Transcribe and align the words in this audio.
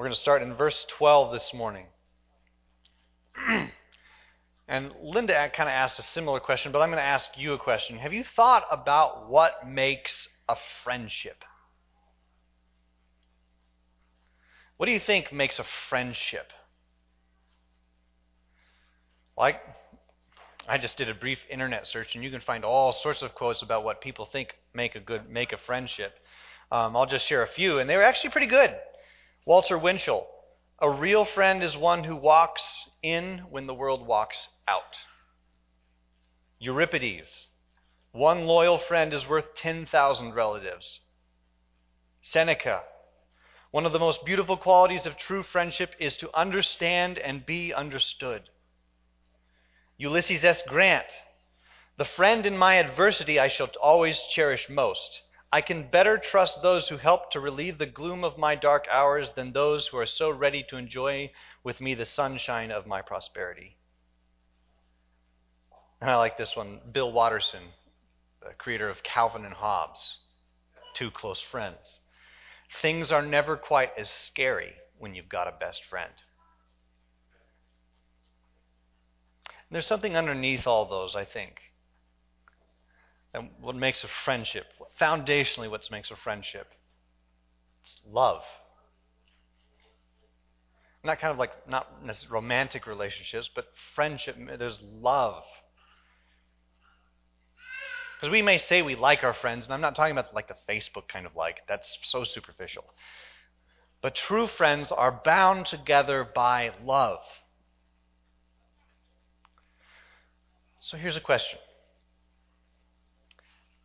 We're 0.00 0.06
going 0.06 0.14
to 0.14 0.20
start 0.20 0.40
in 0.40 0.54
verse 0.54 0.86
12 0.96 1.30
this 1.30 1.52
morning. 1.52 1.84
and 4.66 4.94
Linda 5.02 5.50
kind 5.54 5.68
of 5.68 5.74
asked 5.74 5.98
a 5.98 6.02
similar 6.02 6.40
question, 6.40 6.72
but 6.72 6.78
I'm 6.78 6.88
going 6.88 7.02
to 7.02 7.06
ask 7.06 7.28
you 7.36 7.52
a 7.52 7.58
question. 7.58 7.98
Have 7.98 8.14
you 8.14 8.24
thought 8.24 8.64
about 8.70 9.28
what 9.28 9.68
makes 9.68 10.26
a 10.48 10.56
friendship? 10.82 11.44
What 14.78 14.86
do 14.86 14.92
you 14.92 15.00
think 15.00 15.34
makes 15.34 15.58
a 15.58 15.66
friendship? 15.90 16.50
Like, 19.36 19.60
I 20.66 20.78
just 20.78 20.96
did 20.96 21.10
a 21.10 21.14
brief 21.14 21.40
internet 21.50 21.86
search, 21.86 22.14
and 22.14 22.24
you 22.24 22.30
can 22.30 22.40
find 22.40 22.64
all 22.64 22.92
sorts 22.92 23.20
of 23.20 23.34
quotes 23.34 23.60
about 23.60 23.84
what 23.84 24.00
people 24.00 24.24
think 24.24 24.56
make 24.72 24.94
a 24.94 25.00
good 25.00 25.28
make 25.28 25.52
a 25.52 25.58
friendship. 25.58 26.18
Um, 26.72 26.96
I'll 26.96 27.04
just 27.04 27.26
share 27.26 27.42
a 27.42 27.48
few, 27.48 27.80
and 27.80 27.90
they 27.90 27.96
were 27.96 28.02
actually 28.02 28.30
pretty 28.30 28.46
good. 28.46 28.74
Walter 29.46 29.78
Winchell, 29.78 30.28
a 30.78 30.90
real 30.90 31.24
friend 31.24 31.62
is 31.62 31.76
one 31.76 32.04
who 32.04 32.16
walks 32.16 32.62
in 33.02 33.38
when 33.50 33.66
the 33.66 33.74
world 33.74 34.06
walks 34.06 34.48
out. 34.68 34.98
Euripides, 36.58 37.46
one 38.12 38.46
loyal 38.46 38.78
friend 38.78 39.14
is 39.14 39.26
worth 39.26 39.54
10,000 39.56 40.34
relatives. 40.34 41.00
Seneca, 42.20 42.82
one 43.70 43.86
of 43.86 43.92
the 43.92 43.98
most 43.98 44.24
beautiful 44.24 44.56
qualities 44.56 45.06
of 45.06 45.16
true 45.16 45.42
friendship 45.42 45.94
is 45.98 46.16
to 46.16 46.36
understand 46.36 47.18
and 47.18 47.46
be 47.46 47.72
understood. 47.72 48.50
Ulysses 49.96 50.44
S. 50.44 50.62
Grant, 50.66 51.06
the 51.96 52.04
friend 52.04 52.44
in 52.44 52.56
my 52.56 52.74
adversity 52.74 53.38
I 53.38 53.48
shall 53.48 53.70
always 53.80 54.20
cherish 54.32 54.68
most. 54.68 55.22
I 55.52 55.60
can 55.60 55.90
better 55.90 56.16
trust 56.16 56.62
those 56.62 56.88
who 56.88 56.96
help 56.96 57.32
to 57.32 57.40
relieve 57.40 57.78
the 57.78 57.86
gloom 57.86 58.22
of 58.22 58.38
my 58.38 58.54
dark 58.54 58.86
hours 58.90 59.30
than 59.34 59.52
those 59.52 59.88
who 59.88 59.96
are 59.98 60.06
so 60.06 60.30
ready 60.30 60.64
to 60.68 60.76
enjoy 60.76 61.32
with 61.64 61.80
me 61.80 61.94
the 61.94 62.04
sunshine 62.04 62.70
of 62.70 62.86
my 62.86 63.02
prosperity. 63.02 63.76
And 66.00 66.08
I 66.08 66.16
like 66.16 66.38
this 66.38 66.54
one 66.54 66.80
Bill 66.92 67.10
Watterson, 67.10 67.62
the 68.40 68.54
creator 68.54 68.88
of 68.88 69.02
Calvin 69.02 69.44
and 69.44 69.54
Hobbes, 69.54 70.18
two 70.94 71.10
close 71.10 71.40
friends. 71.40 71.98
Things 72.80 73.10
are 73.10 73.22
never 73.22 73.56
quite 73.56 73.90
as 73.98 74.08
scary 74.08 74.74
when 74.98 75.14
you've 75.14 75.28
got 75.28 75.48
a 75.48 75.52
best 75.58 75.84
friend. 75.84 76.12
there's 79.70 79.86
something 79.86 80.16
underneath 80.16 80.66
all 80.66 80.84
those, 80.86 81.14
I 81.14 81.24
think. 81.24 81.69
And 83.32 83.50
what 83.60 83.76
makes 83.76 84.02
a 84.02 84.08
friendship, 84.24 84.66
foundationally, 85.00 85.70
what 85.70 85.88
makes 85.90 86.10
a 86.10 86.16
friendship? 86.16 86.66
It's 87.82 87.96
love. 88.10 88.42
Not 91.04 91.20
kind 91.20 91.32
of 91.32 91.38
like, 91.38 91.52
not 91.68 91.86
romantic 92.28 92.86
relationships, 92.86 93.48
but 93.54 93.66
friendship. 93.94 94.36
There's 94.58 94.80
love. 94.82 95.44
Because 98.16 98.32
we 98.32 98.42
may 98.42 98.58
say 98.58 98.82
we 98.82 98.96
like 98.96 99.24
our 99.24 99.32
friends, 99.32 99.64
and 99.64 99.72
I'm 99.72 99.80
not 99.80 99.94
talking 99.94 100.12
about 100.12 100.34
like 100.34 100.48
the 100.48 100.56
Facebook 100.68 101.08
kind 101.08 101.24
of 101.24 101.36
like, 101.36 101.62
that's 101.66 101.96
so 102.02 102.24
superficial. 102.24 102.84
But 104.02 104.14
true 104.14 104.46
friends 104.46 104.92
are 104.92 105.20
bound 105.24 105.66
together 105.66 106.28
by 106.34 106.72
love. 106.84 107.20
So 110.80 110.96
here's 110.96 111.16
a 111.16 111.20
question. 111.20 111.58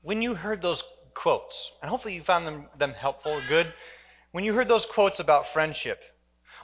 When 0.05 0.21
you 0.21 0.35
heard 0.35 0.61
those 0.61 0.81
quotes, 1.13 1.71
and 1.81 1.89
hopefully 1.89 2.13
you 2.13 2.23
found 2.23 2.47
them, 2.47 2.67
them 2.79 2.93
helpful 2.93 3.33
or 3.33 3.41
good, 3.49 3.73
when 4.31 4.45
you 4.45 4.53
heard 4.53 4.69
those 4.69 4.85
quotes 4.85 5.19
about 5.19 5.51
friendship, 5.51 5.99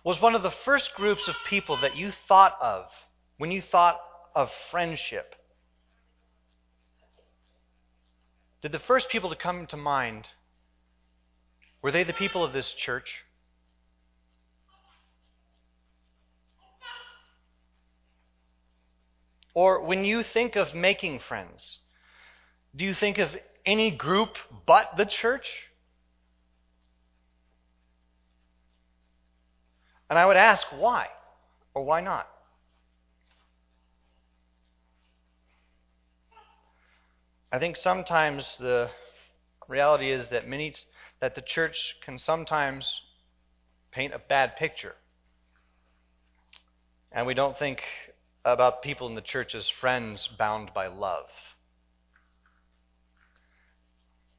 was 0.06 0.22
one 0.22 0.36
of 0.36 0.44
the 0.44 0.54
first 0.64 0.94
groups 0.96 1.28
of 1.28 1.36
people 1.50 1.76
that 1.82 1.98
you 1.98 2.14
thought 2.28 2.56
of 2.62 2.86
when 3.38 3.52
you 3.52 3.62
thought 3.62 4.00
of 4.34 4.50
friendship 4.72 5.36
Did 8.62 8.72
the 8.72 8.80
first 8.80 9.10
people 9.10 9.32
to 9.32 9.36
come 9.36 9.66
to 9.68 9.78
mind, 9.78 10.28
were 11.82 11.92
they 11.92 12.04
the 12.04 12.14
people 12.14 12.44
of 12.44 12.54
this 12.54 12.74
church? 12.74 13.24
Or 19.54 19.82
when 19.84 20.06
you 20.06 20.24
think 20.24 20.56
of 20.56 20.76
making 20.76 21.20
friends, 21.20 21.80
do 22.76 22.86
you 22.86 22.94
think 22.94 23.18
of 23.18 23.30
any 23.66 23.92
group 23.92 24.38
but 24.66 24.92
the 24.98 25.06
church? 25.06 25.48
And 30.10 30.18
I 30.18 30.26
would 30.26 30.38
ask 30.38 30.66
why 30.78 31.08
or 31.74 31.84
why 31.84 32.02
not? 32.02 32.28
I 37.52 37.60
think 37.60 37.76
sometimes 37.76 38.58
the 38.60 38.90
reality 39.68 40.12
is 40.12 40.30
that 40.30 40.48
many 40.48 40.74
that 41.20 41.36
the 41.36 41.42
church 41.42 41.96
can 42.04 42.18
sometimes 42.18 43.02
paint 43.92 44.14
a 44.14 44.20
bad 44.20 44.56
picture. 44.56 44.96
And 47.12 47.28
we 47.28 47.34
don't 47.34 47.60
think 47.60 47.82
about 48.46 48.82
people 48.82 49.08
in 49.08 49.16
the 49.16 49.22
church 49.22 49.54
as 49.54 49.70
friends 49.70 50.28
bound 50.38 50.74
by 50.74 50.88
love. 50.88 51.28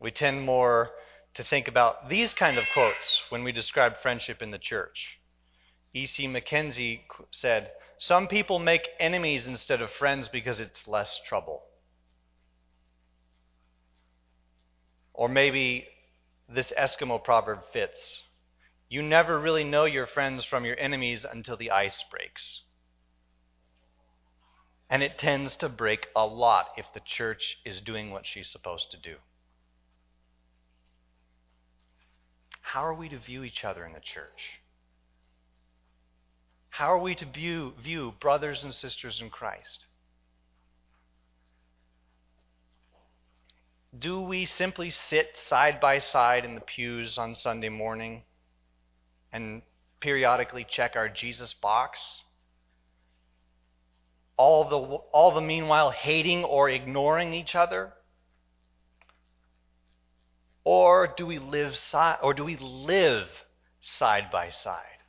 We 0.02 0.10
tend 0.10 0.42
more 0.42 0.90
to 1.34 1.44
think 1.44 1.68
about 1.68 2.08
these 2.08 2.34
kind 2.34 2.58
of 2.58 2.64
quotes 2.74 3.22
when 3.28 3.44
we 3.44 3.52
describe 3.52 4.02
friendship 4.02 4.42
in 4.42 4.50
the 4.50 4.58
church. 4.58 5.20
E.C. 5.94 6.26
Mackenzie 6.26 7.04
said, 7.30 7.70
Some 7.98 8.26
people 8.26 8.58
make 8.58 8.88
enemies 8.98 9.46
instead 9.46 9.80
of 9.80 9.90
friends 9.92 10.26
because 10.26 10.58
it's 10.58 10.88
less 10.88 11.20
trouble. 11.28 11.62
Or 15.14 15.28
maybe 15.28 15.86
this 16.48 16.72
Eskimo 16.76 17.22
proverb 17.22 17.60
fits. 17.72 18.22
You 18.88 19.02
never 19.02 19.38
really 19.38 19.64
know 19.64 19.84
your 19.84 20.08
friends 20.08 20.44
from 20.44 20.64
your 20.64 20.78
enemies 20.80 21.24
until 21.24 21.56
the 21.56 21.70
ice 21.70 22.02
breaks. 22.10 22.62
And 24.90 25.02
it 25.02 25.16
tends 25.16 25.54
to 25.56 25.68
break 25.68 26.08
a 26.16 26.26
lot 26.26 26.70
if 26.76 26.86
the 26.92 27.00
church 27.00 27.58
is 27.64 27.80
doing 27.80 28.10
what 28.10 28.26
she's 28.26 28.50
supposed 28.50 28.90
to 28.90 28.96
do. 28.98 29.16
How 32.62 32.84
are 32.86 32.94
we 32.94 33.08
to 33.10 33.18
view 33.18 33.44
each 33.44 33.64
other 33.64 33.84
in 33.84 33.92
the 33.92 34.00
church? 34.00 34.60
How 36.70 36.90
are 36.90 36.98
we 36.98 37.14
to 37.16 37.26
view, 37.26 37.74
view 37.82 38.14
brothers 38.18 38.64
and 38.64 38.72
sisters 38.72 39.20
in 39.20 39.28
Christ? 39.28 39.84
Do 43.98 44.22
we 44.22 44.46
simply 44.46 44.88
sit 44.88 45.36
side 45.36 45.80
by 45.80 45.98
side 45.98 46.46
in 46.46 46.54
the 46.54 46.62
pews 46.62 47.18
on 47.18 47.34
Sunday 47.34 47.68
morning 47.68 48.22
and 49.30 49.60
periodically 50.00 50.64
check 50.68 50.96
our 50.96 51.10
Jesus 51.10 51.52
box? 51.52 52.22
All 54.38 54.64
the, 54.64 54.78
all 54.78 55.34
the 55.34 55.42
meanwhile 55.42 55.90
hating 55.90 56.42
or 56.42 56.70
ignoring 56.70 57.34
each 57.34 57.54
other? 57.54 57.92
Or 60.64 61.12
do 61.16 61.26
we 61.26 61.38
live 61.38 61.76
side 61.76 62.18
or 62.22 62.34
do 62.34 62.44
we 62.44 62.56
live 62.56 63.28
side 63.80 64.30
by 64.30 64.50
side 64.50 65.02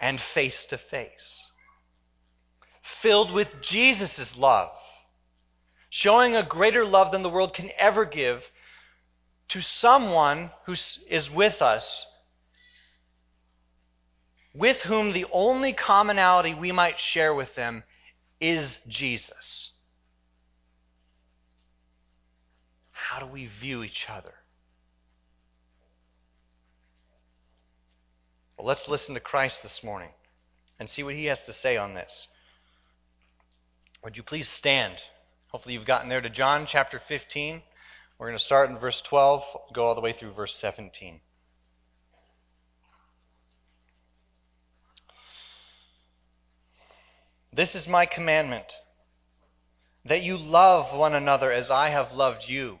and 0.00 0.20
face 0.20 0.66
to 0.66 0.78
face? 0.78 1.42
Filled 3.02 3.32
with 3.32 3.60
Jesus' 3.62 4.36
love 4.36 4.70
showing 5.96 6.36
a 6.36 6.42
greater 6.42 6.84
love 6.84 7.12
than 7.12 7.22
the 7.22 7.30
world 7.30 7.54
can 7.54 7.70
ever 7.78 8.04
give 8.04 8.42
to 9.48 9.62
someone 9.62 10.50
who 10.66 10.74
is 11.08 11.30
with 11.30 11.62
us, 11.62 12.04
with 14.54 14.78
whom 14.78 15.12
the 15.12 15.24
only 15.32 15.72
commonality 15.72 16.52
we 16.52 16.70
might 16.70 16.98
share 16.98 17.34
with 17.34 17.54
them 17.54 17.82
is 18.40 18.78
Jesus. 18.88 19.72
How 23.08 23.20
do 23.20 23.26
we 23.26 23.46
view 23.46 23.84
each 23.84 24.06
other? 24.08 24.34
Well, 28.58 28.66
let's 28.66 28.88
listen 28.88 29.14
to 29.14 29.20
Christ 29.20 29.62
this 29.62 29.84
morning 29.84 30.10
and 30.80 30.88
see 30.88 31.04
what 31.04 31.14
he 31.14 31.26
has 31.26 31.40
to 31.44 31.52
say 31.52 31.76
on 31.76 31.94
this. 31.94 32.26
Would 34.02 34.16
you 34.16 34.24
please 34.24 34.48
stand? 34.48 34.96
Hopefully, 35.52 35.74
you've 35.74 35.86
gotten 35.86 36.08
there 36.08 36.20
to 36.20 36.28
John 36.28 36.66
chapter 36.66 37.00
15. 37.06 37.62
We're 38.18 38.26
going 38.26 38.38
to 38.38 38.44
start 38.44 38.70
in 38.70 38.78
verse 38.78 39.00
12, 39.02 39.44
go 39.72 39.86
all 39.86 39.94
the 39.94 40.00
way 40.00 40.12
through 40.12 40.32
verse 40.32 40.56
17. 40.56 41.20
This 47.52 47.76
is 47.76 47.86
my 47.86 48.04
commandment 48.04 48.66
that 50.04 50.22
you 50.22 50.36
love 50.36 50.92
one 50.92 51.14
another 51.14 51.52
as 51.52 51.70
I 51.70 51.90
have 51.90 52.12
loved 52.12 52.48
you. 52.48 52.80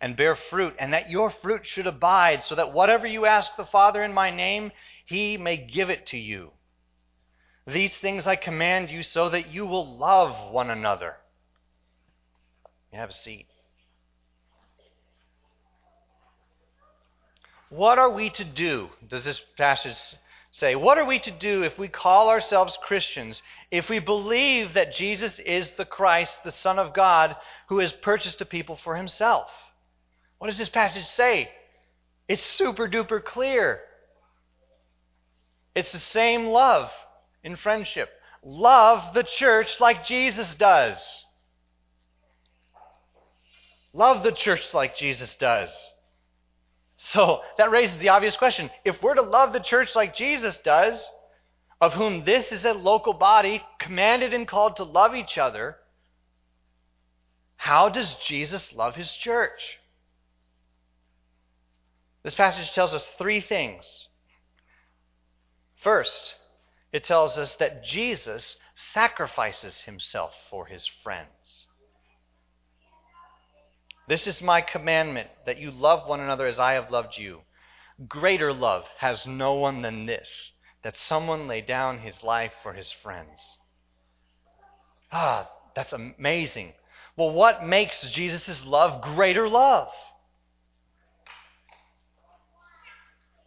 and 0.00 0.16
bear 0.16 0.36
fruit, 0.36 0.74
and 0.78 0.92
that 0.92 1.10
your 1.10 1.30
fruit 1.30 1.66
should 1.66 1.86
abide, 1.86 2.44
so 2.44 2.54
that 2.54 2.72
whatever 2.72 3.06
you 3.06 3.26
ask 3.26 3.50
the 3.56 3.64
Father 3.64 4.02
in 4.02 4.14
my 4.14 4.30
name, 4.30 4.70
he 5.04 5.36
may 5.36 5.56
give 5.56 5.90
it 5.90 6.06
to 6.06 6.18
you. 6.18 6.50
These 7.66 7.96
things 7.96 8.26
I 8.26 8.36
command 8.36 8.90
you 8.90 9.02
so 9.02 9.28
that 9.28 9.52
you 9.52 9.66
will 9.66 9.98
love 9.98 10.52
one 10.52 10.70
another. 10.70 11.16
You 12.92 12.98
have 12.98 13.10
a 13.10 13.14
seat. 13.14 13.46
What 17.68 17.98
are 17.98 18.10
we 18.10 18.30
to 18.30 18.44
do? 18.44 18.88
Does 19.06 19.24
this 19.24 19.40
passage 19.56 19.96
say? 20.50 20.74
What 20.74 20.96
are 20.96 21.04
we 21.04 21.18
to 21.18 21.30
do 21.30 21.62
if 21.62 21.78
we 21.78 21.88
call 21.88 22.30
ourselves 22.30 22.78
Christians, 22.82 23.42
if 23.70 23.90
we 23.90 23.98
believe 23.98 24.72
that 24.72 24.94
Jesus 24.94 25.38
is 25.40 25.70
the 25.72 25.84
Christ, 25.84 26.38
the 26.44 26.52
Son 26.52 26.78
of 26.78 26.94
God, 26.94 27.36
who 27.68 27.78
has 27.80 27.92
purchased 27.92 28.40
a 28.40 28.46
people 28.46 28.78
for 28.82 28.96
himself? 28.96 29.50
What 30.38 30.48
does 30.48 30.58
this 30.58 30.68
passage 30.68 31.06
say? 31.06 31.50
It's 32.28 32.42
super 32.42 32.88
duper 32.88 33.24
clear. 33.24 33.80
It's 35.74 35.92
the 35.92 35.98
same 35.98 36.46
love 36.46 36.90
in 37.42 37.56
friendship. 37.56 38.10
Love 38.42 39.14
the 39.14 39.24
church 39.24 39.80
like 39.80 40.06
Jesus 40.06 40.54
does. 40.54 41.24
Love 43.92 44.22
the 44.22 44.32
church 44.32 44.74
like 44.74 44.96
Jesus 44.96 45.34
does. 45.36 45.70
So 46.96 47.40
that 47.56 47.70
raises 47.70 47.98
the 47.98 48.10
obvious 48.10 48.36
question. 48.36 48.70
If 48.84 49.02
we're 49.02 49.14
to 49.14 49.22
love 49.22 49.52
the 49.52 49.60
church 49.60 49.94
like 49.94 50.14
Jesus 50.14 50.56
does, 50.58 51.10
of 51.80 51.94
whom 51.94 52.24
this 52.24 52.50
is 52.50 52.64
a 52.64 52.72
local 52.72 53.12
body, 53.12 53.62
commanded 53.78 54.34
and 54.34 54.46
called 54.46 54.76
to 54.76 54.84
love 54.84 55.14
each 55.14 55.38
other, 55.38 55.76
how 57.56 57.88
does 57.88 58.14
Jesus 58.26 58.72
love 58.72 58.96
his 58.96 59.12
church? 59.12 59.77
This 62.28 62.34
passage 62.34 62.70
tells 62.72 62.92
us 62.92 63.10
three 63.16 63.40
things. 63.40 64.06
First, 65.76 66.34
it 66.92 67.04
tells 67.04 67.38
us 67.38 67.54
that 67.54 67.82
Jesus 67.82 68.56
sacrifices 68.74 69.80
himself 69.80 70.34
for 70.50 70.66
his 70.66 70.86
friends. 71.02 71.64
This 74.08 74.26
is 74.26 74.42
my 74.42 74.60
commandment 74.60 75.30
that 75.46 75.56
you 75.56 75.70
love 75.70 76.06
one 76.06 76.20
another 76.20 76.46
as 76.46 76.58
I 76.58 76.72
have 76.72 76.90
loved 76.90 77.16
you. 77.16 77.40
Greater 78.06 78.52
love 78.52 78.84
has 78.98 79.26
no 79.26 79.54
one 79.54 79.80
than 79.80 80.04
this, 80.04 80.52
that 80.84 80.98
someone 80.98 81.48
lay 81.48 81.62
down 81.62 82.00
his 82.00 82.22
life 82.22 82.52
for 82.62 82.74
his 82.74 82.92
friends. 82.92 83.40
Ah, 85.10 85.48
that's 85.74 85.94
amazing. 85.94 86.74
Well, 87.16 87.30
what 87.30 87.64
makes 87.64 88.02
Jesus' 88.02 88.66
love 88.66 89.00
greater 89.00 89.48
love? 89.48 89.88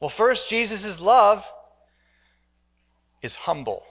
Well, 0.02 0.10
first, 0.10 0.50
Jesus' 0.50 1.00
love 1.00 1.44
is 3.22 3.36
humble. 3.36 3.84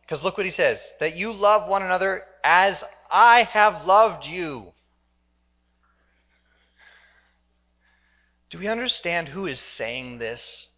Because 0.00 0.22
look 0.22 0.36
what 0.36 0.46
he 0.46 0.52
says 0.52 0.80
that 0.98 1.14
you 1.14 1.32
love 1.32 1.68
one 1.68 1.82
another 1.82 2.22
as 2.42 2.82
I 3.10 3.42
have 3.44 3.84
loved 3.86 4.24
you. 4.24 4.72
Do 8.50 8.58
we 8.58 8.68
understand 8.68 9.28
who 9.28 9.46
is 9.46 9.60
saying 9.60 10.18
this? 10.18 10.68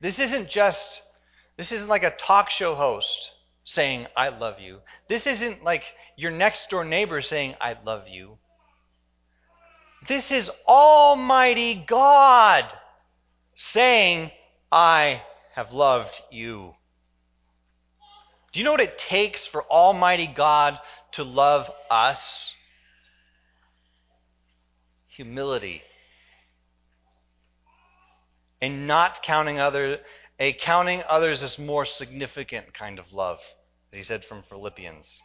This 0.00 0.18
isn't 0.18 0.48
just, 0.48 1.02
this 1.56 1.72
isn't 1.72 1.88
like 1.88 2.04
a 2.04 2.14
talk 2.16 2.48
show 2.48 2.74
host 2.74 3.32
saying, 3.64 4.06
I 4.16 4.28
love 4.28 4.60
you. 4.60 4.78
This 5.08 5.26
isn't 5.26 5.64
like 5.64 5.82
your 6.16 6.30
next 6.30 6.70
door 6.70 6.84
neighbor 6.84 7.20
saying, 7.20 7.54
I 7.60 7.76
love 7.84 8.08
you. 8.08 8.38
This 10.08 10.30
is 10.30 10.50
Almighty 10.68 11.74
God 11.86 12.64
saying, 13.54 14.30
I 14.70 15.22
have 15.54 15.72
loved 15.72 16.20
you. 16.30 16.74
Do 18.52 18.60
you 18.60 18.64
know 18.64 18.70
what 18.70 18.80
it 18.80 18.98
takes 18.98 19.46
for 19.46 19.64
Almighty 19.64 20.26
God 20.26 20.78
to 21.12 21.24
love 21.24 21.68
us? 21.90 22.52
Humility. 25.08 25.82
And 28.60 28.86
not 28.86 29.22
counting 29.22 29.58
other 29.58 29.98
a 30.38 30.52
counting 30.52 31.02
others 31.08 31.42
as 31.42 31.58
more 31.58 31.86
significant 31.86 32.74
kind 32.74 32.98
of 32.98 33.12
love, 33.12 33.38
as 33.92 33.96
he 33.96 34.02
said 34.02 34.24
from 34.24 34.42
Philippians. 34.48 35.22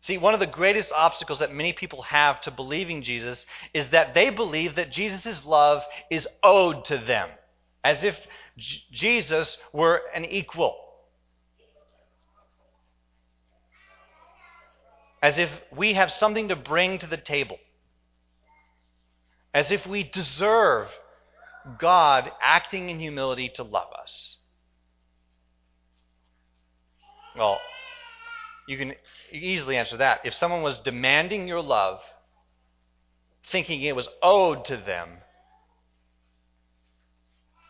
See, 0.00 0.16
one 0.16 0.32
of 0.32 0.40
the 0.40 0.46
greatest 0.46 0.90
obstacles 0.92 1.40
that 1.40 1.52
many 1.52 1.74
people 1.74 2.02
have 2.02 2.40
to 2.42 2.50
believing 2.50 3.02
Jesus 3.02 3.44
is 3.74 3.90
that 3.90 4.14
they 4.14 4.30
believe 4.30 4.76
that 4.76 4.90
Jesus' 4.90 5.44
love 5.44 5.82
is 6.10 6.26
owed 6.42 6.86
to 6.86 6.96
them, 6.96 7.28
as 7.84 8.02
if 8.02 8.18
J- 8.56 8.82
Jesus 8.90 9.58
were 9.74 10.00
an 10.14 10.24
equal. 10.24 10.74
As 15.22 15.36
if 15.36 15.50
we 15.70 15.92
have 15.92 16.10
something 16.10 16.48
to 16.48 16.56
bring 16.56 16.98
to 16.98 17.06
the 17.06 17.18
table. 17.18 17.58
As 19.52 19.70
if 19.70 19.86
we 19.86 20.02
deserve 20.02 20.88
God 21.78 22.30
acting 22.42 22.88
in 22.88 22.98
humility 23.00 23.50
to 23.56 23.62
love 23.62 23.92
us. 23.92 24.36
Well, 27.36 27.60
you 28.68 28.76
can 28.76 28.94
easily 29.32 29.76
answer 29.76 29.96
that. 29.98 30.20
If 30.24 30.34
someone 30.34 30.62
was 30.62 30.78
demanding 30.78 31.48
your 31.48 31.62
love, 31.62 32.00
thinking 33.50 33.82
it 33.82 33.96
was 33.96 34.08
owed 34.22 34.64
to 34.66 34.76
them, 34.76 35.08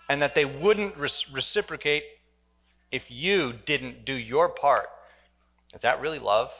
and 0.08 0.22
that 0.22 0.34
they 0.34 0.44
wouldn't 0.44 0.96
reciprocate 0.96 2.04
if 2.90 3.04
you 3.08 3.54
didn't 3.64 4.04
do 4.04 4.14
your 4.14 4.48
part, 4.48 4.88
is 5.72 5.80
that 5.82 6.00
really 6.00 6.18
love? 6.18 6.50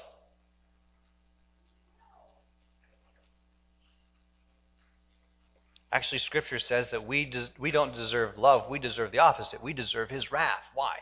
Actually, 5.92 6.18
Scripture 6.18 6.60
says 6.60 6.90
that 6.92 7.06
we, 7.06 7.24
des- 7.24 7.48
we 7.58 7.72
don't 7.72 7.94
deserve 7.94 8.38
love, 8.38 8.70
we 8.70 8.78
deserve 8.78 9.10
the 9.10 9.18
opposite. 9.18 9.62
We 9.62 9.72
deserve 9.72 10.10
His 10.10 10.30
wrath. 10.30 10.62
Why? 10.74 10.98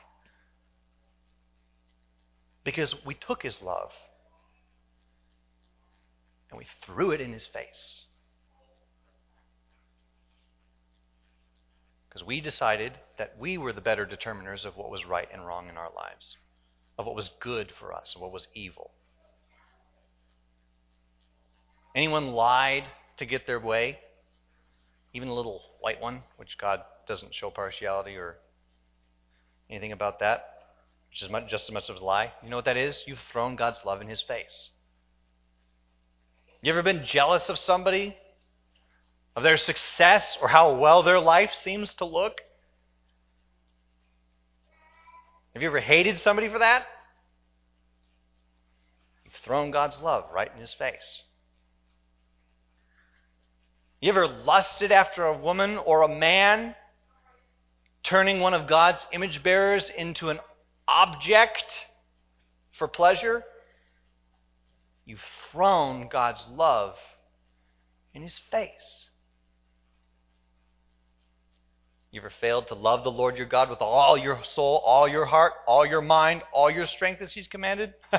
Because 2.69 2.95
we 3.07 3.15
took 3.15 3.43
His 3.43 3.63
love 3.63 3.93
and 6.51 6.59
we 6.59 6.67
threw 6.85 7.13
it 7.13 7.21
in 7.23 7.33
his 7.33 7.47
face. 7.47 8.03
Because 12.07 12.27
we 12.27 12.43
decided 12.43 12.99
that 13.17 13.37
we 13.41 13.57
were 13.57 13.73
the 13.73 13.81
better 13.81 14.05
determiners 14.05 14.67
of 14.67 14.77
what 14.77 14.91
was 14.91 15.07
right 15.07 15.29
and 15.33 15.47
wrong 15.47 15.71
in 15.71 15.79
our 15.79 15.89
lives, 15.97 16.37
of 16.99 17.07
what 17.07 17.15
was 17.15 17.31
good 17.41 17.73
for 17.81 17.95
us, 17.95 18.13
and 18.15 18.21
what 18.21 18.33
was 18.33 18.47
evil. 18.53 18.91
Anyone 21.97 22.33
lied 22.33 22.85
to 23.17 23.25
get 23.25 23.47
their 23.47 23.61
way? 23.61 23.99
Even 25.15 25.29
a 25.29 25.35
little 25.35 25.63
white 25.81 26.03
one, 26.03 26.21
which 26.37 26.59
God 26.59 26.81
doesn't 27.07 27.35
show 27.35 27.49
partiality 27.49 28.17
or 28.17 28.37
anything 29.71 29.93
about 29.93 30.19
that, 30.19 30.58
which 31.11 31.23
is 31.23 31.31
just 31.49 31.69
as 31.69 31.73
much 31.73 31.88
of 31.88 31.97
a 31.97 32.05
lie. 32.05 32.33
You 32.43 32.50
know 32.50 32.57
what 32.57 32.65
that 32.67 32.77
is? 32.77 33.03
You've 33.07 33.19
thrown 33.33 33.57
God's 33.57 33.81
love 33.85 34.00
in 34.00 34.09
his 34.09 34.21
face. 34.21 34.71
You 36.62 36.73
ever 36.73 36.83
been 36.83 37.05
jealous 37.05 37.49
of 37.49 37.59
somebody? 37.59 38.17
Of 39.37 39.43
their 39.43 39.57
success 39.57 40.37
or 40.41 40.49
how 40.49 40.75
well 40.75 41.03
their 41.03 41.21
life 41.21 41.55
seems 41.55 41.95
to 41.95 42.05
look? 42.05 42.41
Have 45.55 45.62
you 45.62 45.69
ever 45.69 45.81
hated 45.81 46.21
somebody 46.21 46.49
for 46.49 46.59
that? 46.59 46.85
You've 49.25 49.35
thrown 49.45 49.71
God's 49.71 50.00
love 50.00 50.25
right 50.33 50.50
in 50.53 50.61
his 50.61 50.75
face. 50.75 51.23
You 54.00 54.11
ever 54.11 54.29
lusted 54.29 54.93
after 54.93 55.27
a 55.27 55.37
woman 55.37 55.77
or 55.77 56.03
a 56.03 56.09
man, 56.09 56.77
turning 58.03 58.41
one 58.41 58.55
of 58.55 58.69
God's 58.69 59.05
image 59.12 59.43
bearers 59.43 59.91
into 59.91 60.31
an 60.31 60.38
object 60.88 61.64
for 62.78 62.88
pleasure? 62.88 63.45
You've 65.04 65.21
thrown 65.52 66.09
God's 66.09 66.47
love 66.49 66.97
in 68.14 68.23
his 68.23 68.38
face. 68.50 69.09
You 72.11 72.21
ever 72.21 72.33
failed 72.40 72.68
to 72.68 72.75
love 72.75 73.04
the 73.04 73.11
Lord 73.11 73.37
your 73.37 73.47
God 73.47 73.68
with 73.68 73.83
all 73.83 74.16
your 74.16 74.40
soul, 74.54 74.83
all 74.85 75.07
your 75.07 75.26
heart, 75.26 75.52
all 75.66 75.85
your 75.85 76.00
mind, 76.00 76.42
all 76.52 76.71
your 76.71 76.87
strength 76.87 77.21
as 77.21 77.33
He's 77.33 77.49
commanded? 77.49 77.92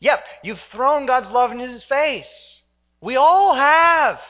yep, 0.00 0.24
you've 0.44 0.60
thrown 0.70 1.06
God's 1.06 1.28
love 1.30 1.50
in 1.50 1.58
His 1.58 1.82
face. 1.82 2.62
We 3.00 3.16
all 3.16 3.54
have. 3.54 4.20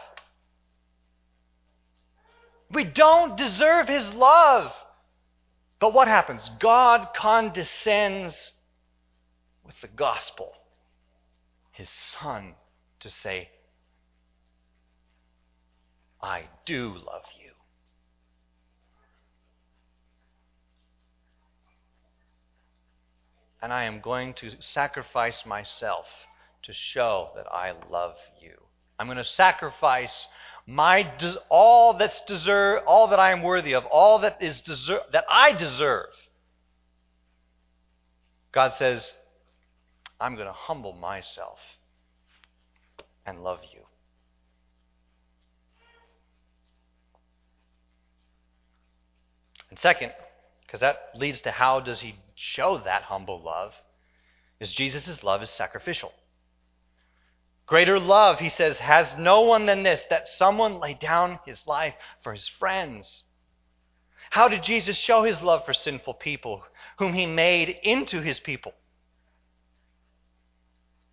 We 2.71 2.85
don't 2.85 3.37
deserve 3.37 3.87
His 3.87 4.09
love. 4.15 4.73
But 5.81 5.93
what 5.93 6.07
happens? 6.07 6.51
God 6.61 7.09
condescends 7.15 8.53
with 9.65 9.81
the 9.81 9.89
gospel, 9.89 10.53
His 11.73 11.91
Son, 11.91 12.55
to 13.01 13.09
say, 13.09 13.49
I 16.23 16.45
do 16.67 16.95
love 16.95 17.25
you. 17.43 17.51
and 23.63 23.73
I 23.73 23.85
am 23.85 24.01
going 24.01 24.35
to 24.35 24.51
sacrifice 24.61 25.45
myself 25.45 26.07
to 26.63 26.73
show 26.73 27.31
that 27.37 27.47
I 27.51 27.73
love 27.91 28.17
you. 28.41 28.55
I'm 28.99 29.07
going 29.07 29.19
to 29.19 29.25
sacrifice 29.25 30.29
my 30.71 31.13
all 31.49 31.95
that's 31.95 32.23
deserve 32.29 32.85
all 32.87 33.09
that 33.09 33.19
I 33.19 33.33
am 33.33 33.43
worthy 33.43 33.75
of, 33.75 33.85
all 33.87 34.21
that 34.21 34.41
is 34.41 34.61
deserve 34.61 35.03
that 35.13 35.25
I 35.29 35.53
deserve. 35.53 36.11
God 38.53 38.75
says, 38.75 39.13
I'm 40.21 40.37
going 40.37 40.47
to 40.47 40.53
humble 40.53 40.93
myself 40.93 41.59
and 43.27 43.43
love 43.43 43.59
you. 43.73 43.81
And 49.71 49.79
second, 49.79 50.13
because 50.67 50.81
that 50.81 51.11
leads 51.17 51.41
to 51.43 51.51
how 51.51 51.81
does 51.81 52.01
he 52.01 52.15
show 52.37 52.81
that 52.85 53.03
humble 53.03 53.43
love, 53.43 53.73
is 54.61 54.71
Jesus' 54.73 55.25
love 55.25 55.43
is 55.43 55.51
sacrificial. 55.51 56.13
Greater 57.71 58.01
love, 58.01 58.41
he 58.41 58.49
says, 58.49 58.79
has 58.79 59.17
no 59.17 59.43
one 59.43 59.65
than 59.65 59.85
this, 59.85 60.05
that 60.11 60.27
someone 60.27 60.81
lay 60.81 60.93
down 60.93 61.39
his 61.47 61.65
life 61.69 61.95
for 62.21 62.33
his 62.33 62.49
friends. 62.49 63.23
How 64.31 64.49
did 64.49 64.65
Jesus 64.65 64.97
show 64.97 65.23
his 65.23 65.41
love 65.41 65.65
for 65.65 65.73
sinful 65.73 66.15
people, 66.15 66.65
whom 66.99 67.13
he 67.13 67.27
made 67.27 67.69
into 67.85 68.23
his 68.23 68.41
people? 68.41 68.75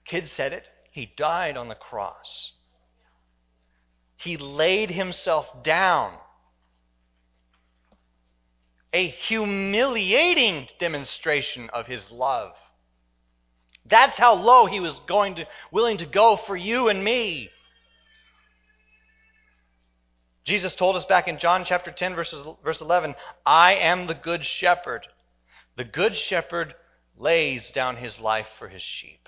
Kids 0.04 0.32
said 0.32 0.52
it. 0.52 0.68
He 0.90 1.14
died 1.16 1.58
on 1.58 1.68
the 1.68 1.76
cross. 1.76 2.54
He 4.16 4.36
laid 4.36 4.90
himself 4.90 5.62
down 5.62 6.14
a 8.92 9.10
humiliating 9.10 10.70
demonstration 10.80 11.70
of 11.72 11.86
his 11.86 12.10
love. 12.10 12.54
That's 13.90 14.18
how 14.18 14.34
low 14.36 14.66
he 14.66 14.80
was 14.80 15.00
going 15.08 15.36
to 15.36 15.46
willing 15.72 15.98
to 15.98 16.06
go 16.06 16.38
for 16.38 16.56
you 16.56 16.90
and 16.90 17.04
me. 17.04 17.50
Jesus 20.44 20.74
told 20.76 20.96
us 20.96 21.06
back 21.06 21.28
in 21.28 21.40
John 21.40 21.66
chapter 21.66 21.92
10 21.92 22.16
verses, 22.16 22.46
verse 22.64 22.80
11, 22.80 23.16
I 23.46 23.76
am 23.76 24.08
the 24.08 24.14
good 24.14 24.46
shepherd. 24.46 25.06
The 25.76 25.84
good 25.84 26.16
shepherd 26.16 26.74
lays 27.18 27.72
down 27.72 27.98
his 27.98 28.20
life 28.20 28.48
for 28.58 28.70
his 28.70 28.82
sheep. 28.82 29.28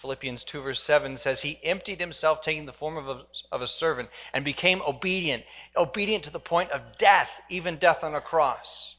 Philippians 0.00 0.44
2, 0.44 0.60
verse 0.60 0.82
7 0.82 1.16
says, 1.16 1.40
He 1.40 1.58
emptied 1.64 2.00
himself, 2.00 2.42
taking 2.42 2.66
the 2.66 2.72
form 2.74 2.96
of 2.98 3.08
a, 3.08 3.22
of 3.50 3.62
a 3.62 3.66
servant, 3.66 4.10
and 4.34 4.44
became 4.44 4.82
obedient, 4.82 5.44
obedient 5.76 6.24
to 6.24 6.30
the 6.30 6.38
point 6.38 6.70
of 6.72 6.80
death, 6.98 7.28
even 7.48 7.78
death 7.78 7.98
on 8.02 8.14
a 8.14 8.20
cross. 8.20 8.93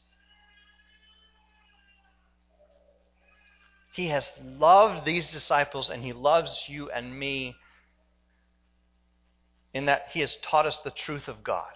He 3.96 4.08
has 4.08 4.30
loved 4.44 5.06
these 5.06 5.30
disciples, 5.30 5.88
and 5.88 6.04
He 6.04 6.12
loves 6.12 6.64
you 6.68 6.90
and 6.90 7.18
me 7.18 7.56
in 9.72 9.86
that 9.86 10.08
He 10.12 10.20
has 10.20 10.36
taught 10.42 10.66
us 10.66 10.76
the 10.78 10.90
truth 10.90 11.28
of 11.28 11.42
God, 11.42 11.72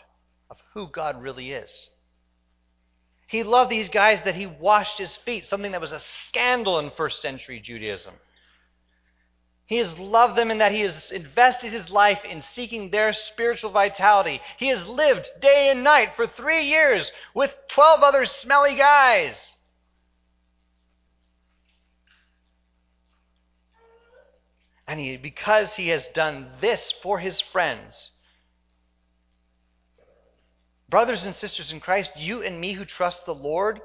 of 0.50 0.58
who 0.74 0.86
God 0.86 1.22
really 1.22 1.52
is. 1.52 1.70
He 3.26 3.42
loved 3.42 3.70
these 3.70 3.88
guys 3.88 4.20
that 4.26 4.34
He 4.34 4.44
washed 4.44 4.98
His 4.98 5.16
feet, 5.16 5.46
something 5.46 5.72
that 5.72 5.80
was 5.80 5.92
a 5.92 5.98
scandal 5.98 6.78
in 6.78 6.90
first 6.90 7.22
century 7.22 7.58
Judaism. 7.58 8.12
He 9.64 9.78
has 9.78 9.98
loved 9.98 10.36
them 10.36 10.50
in 10.50 10.58
that 10.58 10.72
he 10.72 10.80
has 10.80 11.12
invested 11.12 11.72
his 11.72 11.88
life 11.90 12.24
in 12.24 12.42
seeking 12.42 12.90
their 12.90 13.12
spiritual 13.12 13.70
vitality. 13.70 14.40
He 14.58 14.66
has 14.66 14.84
lived 14.84 15.28
day 15.40 15.70
and 15.70 15.84
night 15.84 16.16
for 16.16 16.26
three 16.26 16.64
years 16.64 17.12
with 17.34 17.54
12 17.68 18.02
other 18.02 18.24
smelly 18.24 18.74
guys. 18.74 19.54
And 24.90 24.98
he, 24.98 25.16
because 25.16 25.74
he 25.74 25.90
has 25.90 26.08
done 26.08 26.50
this 26.60 26.92
for 27.00 27.20
his 27.20 27.40
friends, 27.40 28.10
brothers 30.88 31.22
and 31.22 31.32
sisters 31.32 31.70
in 31.70 31.78
Christ, 31.78 32.10
you 32.16 32.42
and 32.42 32.60
me 32.60 32.72
who 32.72 32.84
trust 32.84 33.24
the 33.24 33.32
Lord, 33.32 33.80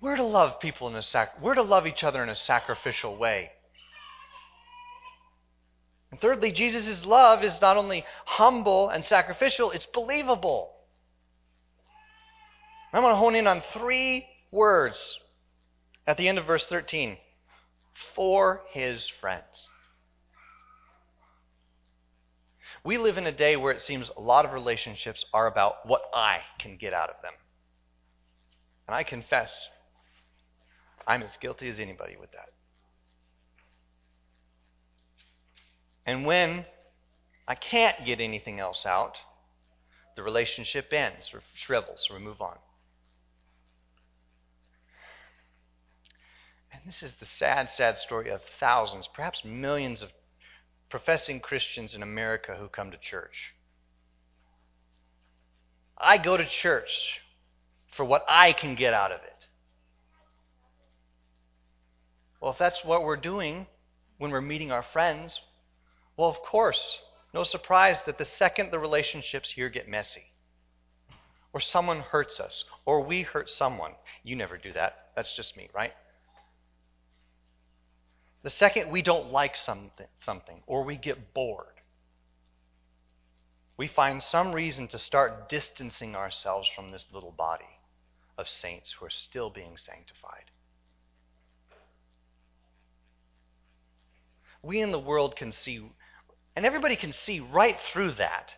we're 0.00 0.16
to 0.16 0.22
love 0.22 0.60
people 0.60 0.88
in 0.88 0.96
a 0.96 1.02
sac- 1.02 1.42
we're 1.42 1.56
to 1.56 1.62
love 1.62 1.86
each 1.86 2.02
other 2.02 2.22
in 2.22 2.30
a 2.30 2.34
sacrificial 2.34 3.18
way. 3.18 3.50
And 6.10 6.18
thirdly, 6.18 6.52
Jesus' 6.52 7.04
love 7.04 7.44
is 7.44 7.60
not 7.60 7.76
only 7.76 8.06
humble 8.24 8.88
and 8.88 9.04
sacrificial, 9.04 9.72
it's 9.72 9.84
believable. 9.84 10.72
I'm 12.94 13.02
going 13.02 13.12
to 13.12 13.18
hone 13.18 13.34
in 13.34 13.46
on 13.46 13.62
three 13.74 14.26
words 14.50 15.18
at 16.06 16.16
the 16.16 16.28
end 16.28 16.38
of 16.38 16.46
verse 16.46 16.66
13 16.66 17.18
for 18.14 18.62
his 18.72 19.08
friends. 19.08 19.68
We 22.82 22.96
live 22.96 23.18
in 23.18 23.26
a 23.26 23.32
day 23.32 23.56
where 23.56 23.72
it 23.72 23.82
seems 23.82 24.10
a 24.16 24.20
lot 24.20 24.44
of 24.44 24.52
relationships 24.52 25.24
are 25.34 25.46
about 25.46 25.86
what 25.86 26.02
I 26.14 26.40
can 26.58 26.76
get 26.76 26.94
out 26.94 27.10
of 27.10 27.16
them. 27.22 27.34
And 28.88 28.94
I 28.94 29.02
confess, 29.02 29.54
I'm 31.06 31.22
as 31.22 31.36
guilty 31.36 31.68
as 31.68 31.78
anybody 31.78 32.16
with 32.18 32.32
that. 32.32 32.50
And 36.06 36.24
when 36.24 36.64
I 37.46 37.54
can't 37.54 38.04
get 38.04 38.20
anything 38.20 38.58
else 38.58 38.86
out, 38.86 39.18
the 40.16 40.22
relationship 40.22 40.92
ends 40.92 41.30
or 41.32 41.42
shrivels, 41.54 42.08
or 42.10 42.16
we 42.16 42.22
move 42.22 42.40
on. 42.40 42.56
This 46.86 47.02
is 47.02 47.12
the 47.20 47.26
sad, 47.26 47.68
sad 47.68 47.98
story 47.98 48.30
of 48.30 48.40
thousands, 48.58 49.08
perhaps 49.14 49.44
millions 49.44 50.02
of 50.02 50.10
professing 50.88 51.40
Christians 51.40 51.94
in 51.94 52.02
America 52.02 52.56
who 52.58 52.68
come 52.68 52.90
to 52.90 52.96
church. 52.96 53.54
I 55.96 56.18
go 56.18 56.36
to 56.36 56.46
church 56.46 57.20
for 57.92 58.04
what 58.04 58.24
I 58.28 58.52
can 58.52 58.74
get 58.74 58.94
out 58.94 59.12
of 59.12 59.20
it. 59.20 59.46
Well, 62.40 62.52
if 62.52 62.58
that's 62.58 62.84
what 62.84 63.04
we're 63.04 63.16
doing 63.16 63.66
when 64.18 64.30
we're 64.30 64.40
meeting 64.40 64.72
our 64.72 64.82
friends, 64.82 65.40
well, 66.16 66.30
of 66.30 66.40
course, 66.42 66.98
no 67.34 67.44
surprise 67.44 67.96
that 68.06 68.18
the 68.18 68.24
second 68.24 68.70
the 68.70 68.78
relationships 68.78 69.50
here 69.50 69.68
get 69.68 69.88
messy, 69.88 70.24
or 71.52 71.60
someone 71.60 72.00
hurts 72.00 72.40
us, 72.40 72.64
or 72.86 73.02
we 73.02 73.22
hurt 73.22 73.50
someone, 73.50 73.92
you 74.22 74.36
never 74.36 74.56
do 74.56 74.72
that. 74.72 75.08
That's 75.14 75.34
just 75.36 75.56
me, 75.56 75.68
right? 75.74 75.92
The 78.42 78.50
second 78.50 78.90
we 78.90 79.02
don't 79.02 79.32
like 79.32 79.56
something, 79.56 80.06
something 80.24 80.62
or 80.66 80.84
we 80.84 80.96
get 80.96 81.34
bored, 81.34 81.66
we 83.76 83.86
find 83.86 84.22
some 84.22 84.52
reason 84.52 84.88
to 84.88 84.98
start 84.98 85.48
distancing 85.48 86.14
ourselves 86.14 86.68
from 86.74 86.90
this 86.90 87.06
little 87.12 87.32
body 87.32 87.64
of 88.36 88.48
saints 88.48 88.92
who 88.92 89.06
are 89.06 89.10
still 89.10 89.50
being 89.50 89.76
sanctified. 89.76 90.50
We 94.62 94.80
in 94.80 94.92
the 94.92 94.98
world 94.98 95.36
can 95.36 95.52
see 95.52 95.90
and 96.56 96.66
everybody 96.66 96.96
can 96.96 97.12
see 97.12 97.40
right 97.40 97.78
through 97.92 98.12
that. 98.12 98.54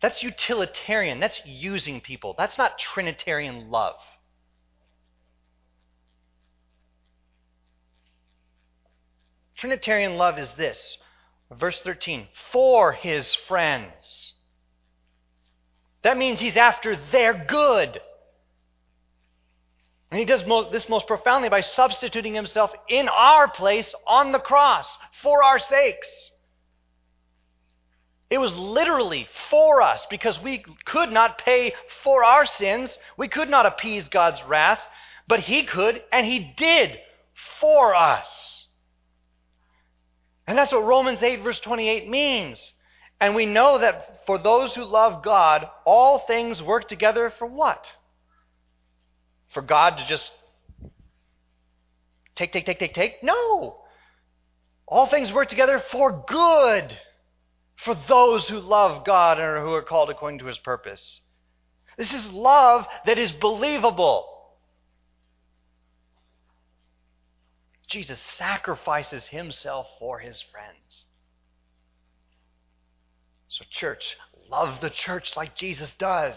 That's 0.00 0.22
utilitarian. 0.22 1.20
That's 1.20 1.40
using 1.44 2.00
people. 2.00 2.34
That's 2.36 2.58
not 2.58 2.78
Trinitarian 2.78 3.70
love. 3.70 3.96
Trinitarian 9.58 10.16
love 10.16 10.38
is 10.38 10.50
this. 10.52 10.98
Verse 11.50 11.80
13 11.80 12.26
for 12.52 12.92
his 12.92 13.34
friends. 13.34 14.34
That 16.02 16.18
means 16.18 16.38
he's 16.40 16.56
after 16.56 16.96
their 17.10 17.32
good. 17.34 18.00
And 20.10 20.18
he 20.18 20.24
does 20.24 20.44
this 20.70 20.88
most 20.88 21.06
profoundly 21.06 21.48
by 21.48 21.60
substituting 21.60 22.34
himself 22.34 22.72
in 22.88 23.08
our 23.08 23.48
place 23.48 23.94
on 24.06 24.32
the 24.32 24.38
cross 24.38 24.96
for 25.22 25.42
our 25.42 25.58
sakes. 25.58 26.30
It 28.30 28.38
was 28.38 28.54
literally 28.54 29.26
for 29.50 29.80
us 29.80 30.06
because 30.10 30.40
we 30.40 30.58
could 30.84 31.10
not 31.10 31.38
pay 31.38 31.74
for 32.04 32.22
our 32.22 32.44
sins. 32.44 32.96
We 33.16 33.28
could 33.28 33.48
not 33.48 33.66
appease 33.66 34.08
God's 34.08 34.42
wrath, 34.44 34.80
but 35.26 35.40
He 35.40 35.62
could, 35.62 36.02
and 36.12 36.26
He 36.26 36.38
did 36.56 36.98
for 37.58 37.94
us. 37.94 38.57
And 40.48 40.56
that's 40.56 40.72
what 40.72 40.82
Romans 40.82 41.22
8, 41.22 41.42
verse 41.42 41.60
28 41.60 42.08
means. 42.08 42.72
And 43.20 43.34
we 43.34 43.44
know 43.44 43.78
that 43.80 44.22
for 44.24 44.38
those 44.38 44.74
who 44.74 44.82
love 44.82 45.22
God, 45.22 45.68
all 45.84 46.20
things 46.20 46.62
work 46.62 46.88
together 46.88 47.30
for 47.38 47.46
what? 47.46 47.86
For 49.50 49.60
God 49.60 49.98
to 49.98 50.06
just 50.06 50.32
take, 52.34 52.50
take, 52.54 52.64
take, 52.64 52.78
take, 52.78 52.94
take? 52.94 53.22
No. 53.22 53.82
All 54.86 55.06
things 55.06 55.30
work 55.30 55.50
together 55.50 55.82
for 55.92 56.24
good 56.26 56.96
for 57.84 57.94
those 58.08 58.48
who 58.48 58.58
love 58.58 59.04
God 59.04 59.38
and 59.38 59.62
who 59.62 59.74
are 59.74 59.82
called 59.82 60.08
according 60.08 60.38
to 60.38 60.46
his 60.46 60.58
purpose. 60.58 61.20
This 61.98 62.14
is 62.14 62.24
love 62.26 62.86
that 63.04 63.18
is 63.18 63.32
believable. 63.32 64.37
Jesus 67.88 68.20
sacrifices 68.20 69.28
himself 69.28 69.88
for 69.98 70.18
his 70.18 70.42
friends. 70.42 71.04
So, 73.48 73.64
church, 73.70 74.16
love 74.50 74.80
the 74.80 74.90
church 74.90 75.36
like 75.36 75.56
Jesus 75.56 75.92
does. 75.98 76.36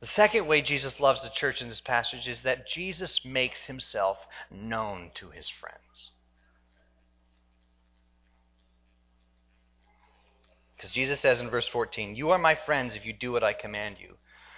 The 0.00 0.06
second 0.06 0.46
way 0.46 0.62
Jesus 0.62 0.98
loves 0.98 1.22
the 1.22 1.30
church 1.30 1.60
in 1.60 1.68
this 1.68 1.80
passage 1.80 2.26
is 2.26 2.42
that 2.42 2.66
Jesus 2.66 3.24
makes 3.24 3.64
himself 3.64 4.18
known 4.50 5.10
to 5.14 5.30
his 5.30 5.48
friends. 5.48 6.10
Because 10.76 10.90
Jesus 10.90 11.20
says 11.20 11.40
in 11.40 11.50
verse 11.50 11.68
14, 11.68 12.16
You 12.16 12.30
are 12.30 12.38
my 12.38 12.56
friends 12.56 12.96
if 12.96 13.06
you 13.06 13.12
do 13.12 13.30
what 13.30 13.44
I 13.44 13.52
command 13.52 13.96
you. 14.00 14.16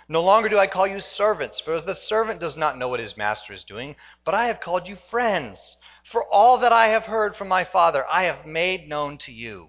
No 0.09 0.23
longer 0.23 0.49
do 0.49 0.59
I 0.59 0.67
call 0.67 0.87
you 0.87 1.01
servants, 1.01 1.61
for 1.61 1.81
the 1.81 1.95
servant 1.95 2.41
does 2.41 2.57
not 2.57 2.79
know 2.79 2.89
what 2.89 3.01
his 3.01 3.17
master 3.17 3.53
is 3.53 3.65
doing, 3.65 3.97
but 4.25 4.35
I 4.35 4.47
have 4.47 4.61
called 4.61 4.87
you 4.87 4.97
friends. 5.11 5.77
For 6.05 6.25
all 6.25 6.59
that 6.59 6.73
I 6.73 6.89
have 6.89 7.05
heard 7.05 7.37
from 7.37 7.49
my 7.49 7.65
Father, 7.65 8.05
I 8.11 8.25
have 8.25 8.47
made 8.47 8.89
known 8.89 9.19
to 9.19 9.33
you. 9.33 9.69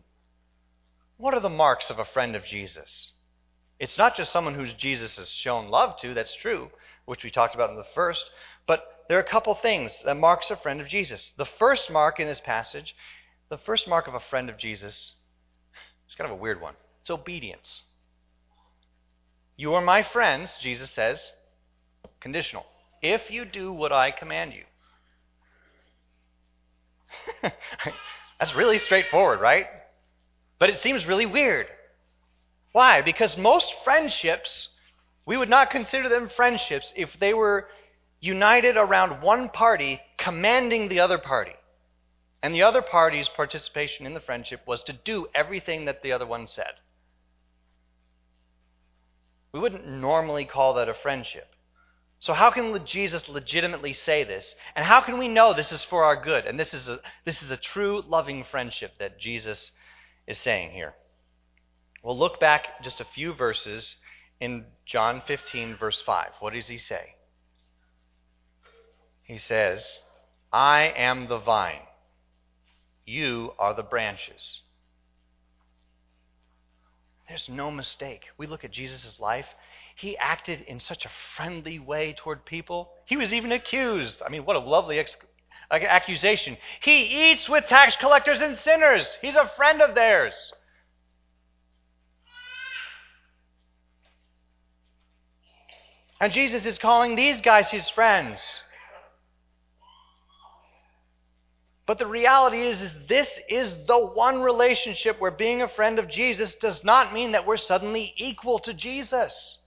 What 1.17 1.33
are 1.33 1.39
the 1.39 1.49
marks 1.49 1.89
of 1.89 1.99
a 1.99 2.05
friend 2.05 2.35
of 2.35 2.45
Jesus? 2.45 3.13
It's 3.79 3.97
not 3.97 4.15
just 4.15 4.31
someone 4.31 4.55
who 4.55 4.67
Jesus 4.67 5.17
has 5.17 5.29
shown 5.29 5.69
love 5.69 5.97
to, 5.99 6.13
that's 6.13 6.35
true, 6.35 6.71
which 7.05 7.23
we 7.23 7.31
talked 7.31 7.55
about 7.55 7.69
in 7.69 7.77
the 7.77 7.85
first, 7.95 8.29
but 8.67 9.05
there 9.07 9.17
are 9.17 9.21
a 9.21 9.29
couple 9.29 9.55
things 9.55 9.93
that 10.03 10.17
marks 10.17 10.51
a 10.51 10.55
friend 10.55 10.81
of 10.81 10.87
Jesus. 10.87 11.31
The 11.37 11.45
first 11.45 11.89
mark 11.89 12.19
in 12.19 12.27
this 12.27 12.39
passage, 12.39 12.95
the 13.49 13.57
first 13.57 13.87
mark 13.87 14.07
of 14.07 14.13
a 14.13 14.19
friend 14.19 14.49
of 14.49 14.57
Jesus 14.57 15.13
it's 16.05 16.15
kind 16.15 16.31
of 16.31 16.37
a 16.37 16.41
weird 16.41 16.61
one. 16.61 16.75
It's 17.01 17.09
obedience. 17.09 17.83
You 19.57 19.73
are 19.75 19.81
my 19.81 20.03
friends, 20.03 20.57
Jesus 20.61 20.91
says, 20.91 21.31
conditional. 22.19 22.65
If 23.01 23.29
you 23.29 23.45
do 23.45 23.71
what 23.71 23.91
I 23.91 24.11
command 24.11 24.53
you. 24.53 24.63
That's 28.39 28.55
really 28.55 28.77
straightforward, 28.79 29.39
right? 29.39 29.67
But 30.59 30.69
it 30.69 30.81
seems 30.81 31.05
really 31.05 31.25
weird. 31.25 31.67
Why? 32.71 33.01
Because 33.01 33.37
most 33.37 33.73
friendships, 33.83 34.69
we 35.25 35.37
would 35.37 35.49
not 35.49 35.69
consider 35.69 36.09
them 36.09 36.29
friendships 36.29 36.91
if 36.95 37.17
they 37.19 37.33
were 37.33 37.69
united 38.19 38.75
around 38.75 39.21
one 39.21 39.49
party 39.49 40.01
commanding 40.17 40.89
the 40.89 40.99
other 40.99 41.17
party. 41.17 41.53
And 42.43 42.53
the 42.53 42.63
other 42.63 42.81
party's 42.81 43.29
participation 43.29 44.05
in 44.05 44.13
the 44.13 44.19
friendship 44.19 44.61
was 44.67 44.83
to 44.83 44.93
do 44.93 45.27
everything 45.33 45.85
that 45.85 46.01
the 46.03 46.11
other 46.11 46.25
one 46.25 46.47
said. 46.47 46.73
We 49.55 49.61
wouldn't 49.61 49.87
normally 49.87 50.43
call 50.43 50.73
that 50.73 50.89
a 50.89 50.93
friendship. 50.93 51.47
So, 52.19 52.33
how 52.33 52.51
can 52.51 52.85
Jesus 52.85 53.29
legitimately 53.29 53.93
say 53.93 54.25
this? 54.25 54.53
And 54.75 54.85
how 54.85 54.99
can 54.99 55.17
we 55.17 55.29
know 55.29 55.53
this 55.53 55.71
is 55.71 55.81
for 55.81 56.03
our 56.03 56.21
good? 56.21 56.45
And 56.45 56.59
this 56.59 56.73
is 56.73 56.89
a, 56.89 56.99
this 57.23 57.41
is 57.41 57.51
a 57.51 57.55
true 57.55 58.03
loving 58.05 58.43
friendship 58.43 58.97
that 58.99 59.17
Jesus 59.17 59.71
is 60.27 60.37
saying 60.39 60.71
here. 60.71 60.93
We'll 62.03 62.19
look 62.19 62.37
back 62.37 62.83
just 62.83 62.99
a 62.99 63.05
few 63.05 63.33
verses 63.33 63.95
in 64.41 64.65
John 64.85 65.21
15, 65.25 65.77
verse 65.77 66.01
5. 66.05 66.31
What 66.41 66.51
does 66.51 66.67
he 66.67 66.77
say? 66.77 67.15
He 69.23 69.37
says, 69.37 69.99
I 70.51 70.91
am 70.97 71.29
the 71.29 71.39
vine 71.39 71.79
you 73.05 73.53
are 73.59 73.73
the 73.73 73.83
branches. 73.83 74.61
There's 77.27 77.49
no 77.49 77.71
mistake. 77.71 78.25
We 78.37 78.45
look 78.45 78.63
at 78.63 78.71
Jesus' 78.71 79.19
life. 79.19 79.47
He 79.95 80.17
acted 80.17 80.61
in 80.61 80.79
such 80.79 81.05
a 81.05 81.11
friendly 81.35 81.79
way 81.79 82.13
toward 82.17 82.45
people. 82.45 82.91
He 83.05 83.17
was 83.17 83.33
even 83.33 83.51
accused. 83.51 84.21
I 84.23 84.29
mean, 84.29 84.45
what 84.45 84.55
a 84.55 84.59
lovely 84.59 84.99
ex- 84.99 85.17
accusation. 85.71 86.57
He 86.81 87.31
eats 87.31 87.49
with 87.49 87.65
tax 87.67 87.95
collectors 87.95 88.41
and 88.41 88.57
sinners. 88.57 89.17
He's 89.21 89.35
a 89.35 89.51
friend 89.55 89.81
of 89.81 89.95
theirs. 89.95 90.35
And 96.21 96.31
Jesus 96.31 96.65
is 96.65 96.77
calling 96.77 97.15
these 97.15 97.41
guys 97.41 97.69
his 97.69 97.89
friends. 97.89 98.41
But 101.85 101.99
the 101.99 102.07
reality 102.07 102.61
is, 102.61 102.81
is 102.81 102.91
this 103.07 103.29
is 103.47 103.75
the 103.85 103.99
one 103.99 104.41
relationship 104.41 105.19
where 105.19 105.31
being 105.31 105.61
a 105.61 105.67
friend 105.67 105.99
of 105.99 106.09
Jesus 106.09 106.55
does 106.55 106.83
not 106.83 107.13
mean 107.13 107.33
that 107.33 107.45
we're 107.45 107.57
suddenly 107.57 108.13
equal 108.17 108.59
to 108.59 108.73
Jesus. 108.73 109.59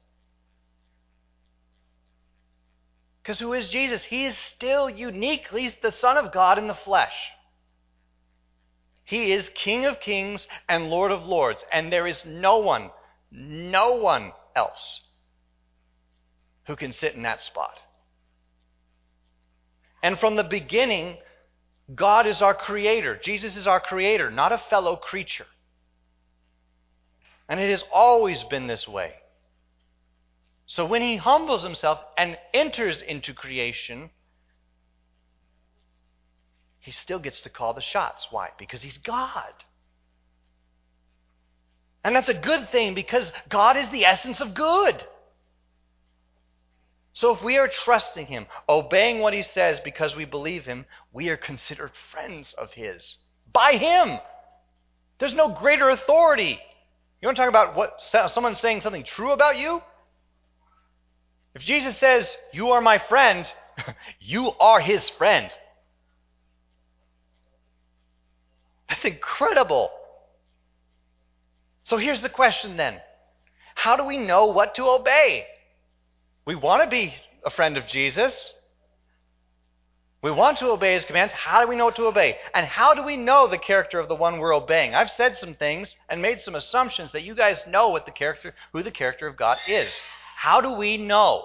Because 3.23 3.39
who 3.39 3.53
is 3.53 3.69
Jesus? 3.69 4.03
He 4.05 4.25
is 4.25 4.37
still 4.57 4.91
uniquely 4.91 5.73
the 5.81 5.93
Son 5.93 6.17
of 6.17 6.33
God 6.33 6.59
in 6.59 6.67
the 6.67 6.75
flesh. 6.75 7.15
He 9.05 9.33
is 9.33 9.51
King 9.55 9.85
of 9.85 10.01
kings 10.01 10.49
and 10.69 10.91
Lord 10.91 11.13
of 11.13 11.27
lords. 11.27 11.65
And 11.73 11.93
there 11.93 12.07
is 12.07 12.25
no 12.25 12.59
one, 12.59 12.91
no 13.31 13.97
one 13.97 14.33
else 14.57 15.03
who 16.67 16.75
can 16.75 16.93
sit 16.93 17.15
in 17.15 17.23
that 17.23 17.43
spot. 17.43 17.79
And 20.03 20.19
from 20.19 20.37
the 20.37 20.45
beginning, 20.45 21.19
God 21.95 22.27
is 22.27 22.43
our 22.43 22.55
creator. 22.55 23.19
Jesus 23.23 23.57
is 23.57 23.67
our 23.67 23.81
creator, 23.81 24.31
not 24.31 24.53
a 24.53 24.59
fellow 24.71 24.97
creature. 24.97 25.47
And 27.49 27.59
it 27.59 27.71
has 27.71 27.83
always 27.93 28.43
been 28.45 28.67
this 28.67 28.87
way. 28.87 29.15
So 30.67 30.85
when 30.85 31.01
he 31.01 31.17
humbles 31.17 31.63
himself 31.63 31.99
and 32.19 32.37
enters 32.53 33.01
into 33.01 33.33
creation, 33.33 34.11
he 36.79 36.91
still 36.91 37.19
gets 37.19 37.41
to 37.43 37.49
call 37.49 37.73
the 37.73 37.81
shots. 37.81 38.29
Why? 38.31 38.51
Because 38.59 38.83
he's 38.83 38.99
God. 38.99 39.53
And 42.05 42.15
that's 42.15 42.29
a 42.29 42.35
good 42.35 42.71
thing 42.71 42.95
because 42.95 43.33
God 43.49 43.79
is 43.79 43.89
the 43.89 44.05
essence 44.05 44.41
of 44.41 44.55
good. 44.55 45.03
So 47.19 47.35
if 47.35 47.43
we 47.43 47.57
are 47.59 47.67
trusting 47.67 48.27
Him, 48.27 48.47
obeying 48.69 49.19
what 49.19 49.33
He 49.33 49.43
says 49.43 49.81
because 49.81 50.15
we 50.15 50.25
believe 50.25 50.67
Him, 50.67 50.87
we 51.13 51.31
are 51.31 51.37
considered 51.37 51.91
friends 52.13 52.55
of 52.57 52.71
His 52.75 53.17
by 53.53 53.73
Him. 53.73 54.21
There's 55.19 55.35
no 55.35 55.49
greater 55.49 55.91
authority. 55.91 56.61
You 57.21 57.27
want 57.27 57.37
to 57.37 57.43
talk 57.43 57.49
about 57.49 57.75
what 57.75 58.01
someone 58.31 58.55
saying 58.55 58.83
something 58.83 59.03
true 59.03 59.33
about 59.33 59.59
you? 59.59 59.83
If 61.57 61.63
Jesus 61.63 61.99
says, 61.99 62.33
You 62.53 62.71
are 62.71 62.81
my 62.81 62.99
friend, 62.99 63.53
you 64.21 64.53
are 64.61 64.79
His 64.79 65.09
friend. 65.09 65.51
That's 68.89 69.05
incredible. 69.05 69.91
So 71.83 71.97
here's 71.97 72.23
the 72.23 72.29
question 72.29 72.77
then 72.77 73.01
How 73.75 73.97
do 73.97 74.05
we 74.05 74.19
know 74.19 74.47
what 74.47 74.77
to 74.77 74.85
obey? 74.85 75.49
We 76.49 76.55
want 76.55 76.83
to 76.83 76.89
be 76.89 77.13
a 77.45 77.51
friend 77.51 77.77
of 77.77 77.87
Jesus. 77.89 78.55
We 80.23 80.31
want 80.31 80.57
to 80.61 80.71
obey 80.71 80.95
his 80.95 81.05
commands. 81.05 81.31
How 81.35 81.61
do 81.61 81.69
we 81.69 81.77
know 81.77 81.91
to 81.91 82.07
obey? 82.07 82.39
And 82.55 82.65
how 82.65 82.95
do 82.95 83.03
we 83.03 83.19
know 83.19 83.47
the 83.47 83.59
character 83.59 83.99
of 84.01 84.09
the 84.09 84.15
one 84.15 84.39
we're 84.39 84.55
obeying? 84.55 84.95
I've 84.95 85.11
said 85.11 85.37
some 85.37 85.53
things 85.53 85.95
and 86.09 86.23
made 86.23 86.41
some 86.41 86.55
assumptions 86.55 87.13
that 87.13 87.23
you 87.23 87.35
guys 87.35 87.63
know 87.69 87.91
what 87.91 88.07
the 88.07 88.13
character 88.13 88.55
who 88.73 88.83
the 88.83 88.91
character 88.91 89.27
of 89.27 89.37
God 89.37 89.59
is. 89.69 89.91
How 90.37 90.63
do 90.63 90.73
we 90.73 90.97
know 90.97 91.45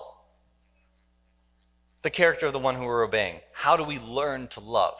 the 2.02 2.10
character 2.10 2.48
of 2.48 2.54
the 2.54 2.60
one 2.60 2.76
who 2.76 2.86
we're 2.86 3.04
obeying? 3.04 3.42
How 3.52 3.76
do 3.76 3.84
we 3.84 4.00
learn 4.00 4.48
to 4.52 4.62
love? 4.62 5.00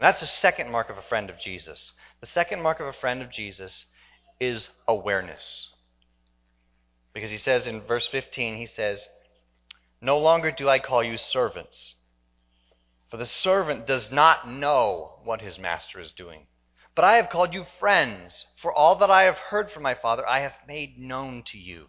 that's 0.00 0.20
the 0.20 0.26
second 0.26 0.72
mark 0.72 0.90
of 0.90 0.98
a 0.98 1.02
friend 1.02 1.30
of 1.30 1.38
Jesus. 1.38 1.92
The 2.20 2.26
second 2.26 2.62
mark 2.62 2.80
of 2.80 2.88
a 2.88 2.92
friend 2.92 3.22
of 3.22 3.30
Jesus 3.30 3.84
is 4.40 4.70
awareness. 4.88 5.68
Because 7.14 7.30
he 7.30 7.38
says 7.38 7.66
in 7.66 7.80
verse 7.80 8.06
15, 8.08 8.56
he 8.56 8.66
says, 8.66 9.08
No 10.00 10.18
longer 10.18 10.50
do 10.50 10.68
I 10.68 10.80
call 10.80 11.02
you 11.02 11.16
servants, 11.16 11.94
for 13.08 13.16
the 13.16 13.26
servant 13.26 13.86
does 13.86 14.10
not 14.10 14.48
know 14.50 15.20
what 15.22 15.40
his 15.40 15.58
master 15.58 16.00
is 16.00 16.10
doing. 16.12 16.48
But 16.96 17.04
I 17.04 17.16
have 17.16 17.30
called 17.30 17.54
you 17.54 17.66
friends, 17.78 18.46
for 18.60 18.72
all 18.72 18.96
that 18.96 19.10
I 19.10 19.22
have 19.22 19.38
heard 19.38 19.70
from 19.70 19.84
my 19.84 19.94
Father 19.94 20.28
I 20.28 20.40
have 20.40 20.54
made 20.66 20.98
known 20.98 21.44
to 21.46 21.58
you. 21.58 21.86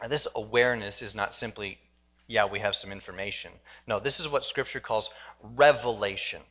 Now, 0.00 0.08
this 0.08 0.26
awareness 0.34 1.00
is 1.00 1.14
not 1.14 1.34
simply, 1.34 1.78
yeah, 2.26 2.46
we 2.46 2.60
have 2.60 2.74
some 2.74 2.92
information. 2.92 3.52
No, 3.86 4.00
this 4.00 4.18
is 4.18 4.26
what 4.26 4.44
Scripture 4.44 4.80
calls 4.80 5.10
revelation. 5.42 6.42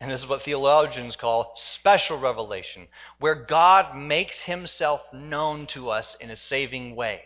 And 0.00 0.10
this 0.10 0.20
is 0.20 0.28
what 0.28 0.42
theologians 0.42 1.16
call 1.16 1.52
special 1.56 2.18
revelation, 2.18 2.88
where 3.18 3.34
God 3.34 3.96
makes 3.96 4.42
himself 4.42 5.00
known 5.12 5.66
to 5.68 5.88
us 5.88 6.16
in 6.20 6.30
a 6.30 6.36
saving 6.36 6.94
way. 6.94 7.22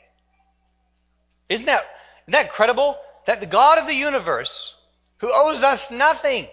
Isn't 1.49 1.67
that, 1.67 1.85
isn't 2.27 2.33
that 2.33 2.47
incredible? 2.47 2.97
That 3.27 3.41
the 3.41 3.47
God 3.47 3.79
of 3.79 3.87
the 3.87 3.95
universe, 3.95 4.75
who 5.19 5.33
owes 5.33 5.63
us 5.65 5.91
nothing, 5.91 6.47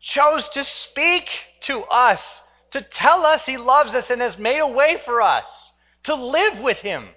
chose 0.00 0.48
to 0.48 0.64
speak 0.64 1.28
to 1.62 1.82
us, 1.84 2.42
to 2.72 2.82
tell 2.82 3.24
us 3.24 3.42
he 3.42 3.56
loves 3.56 3.94
us 3.94 4.10
and 4.10 4.20
has 4.20 4.36
made 4.36 4.58
a 4.58 4.66
way 4.66 5.00
for 5.04 5.22
us 5.22 5.72
to 6.04 6.14
live 6.14 6.58
with 6.58 6.78
him. 6.78 7.08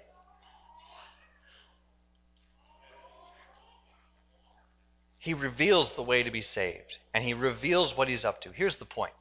He 5.24 5.32
reveals 5.32 5.94
the 5.94 6.02
way 6.02 6.22
to 6.22 6.30
be 6.30 6.42
saved, 6.42 6.98
and 7.14 7.24
he 7.24 7.32
reveals 7.32 7.96
what 7.96 8.08
he's 8.08 8.26
up 8.26 8.42
to. 8.42 8.52
Here's 8.52 8.76
the 8.76 8.84
point 8.84 9.14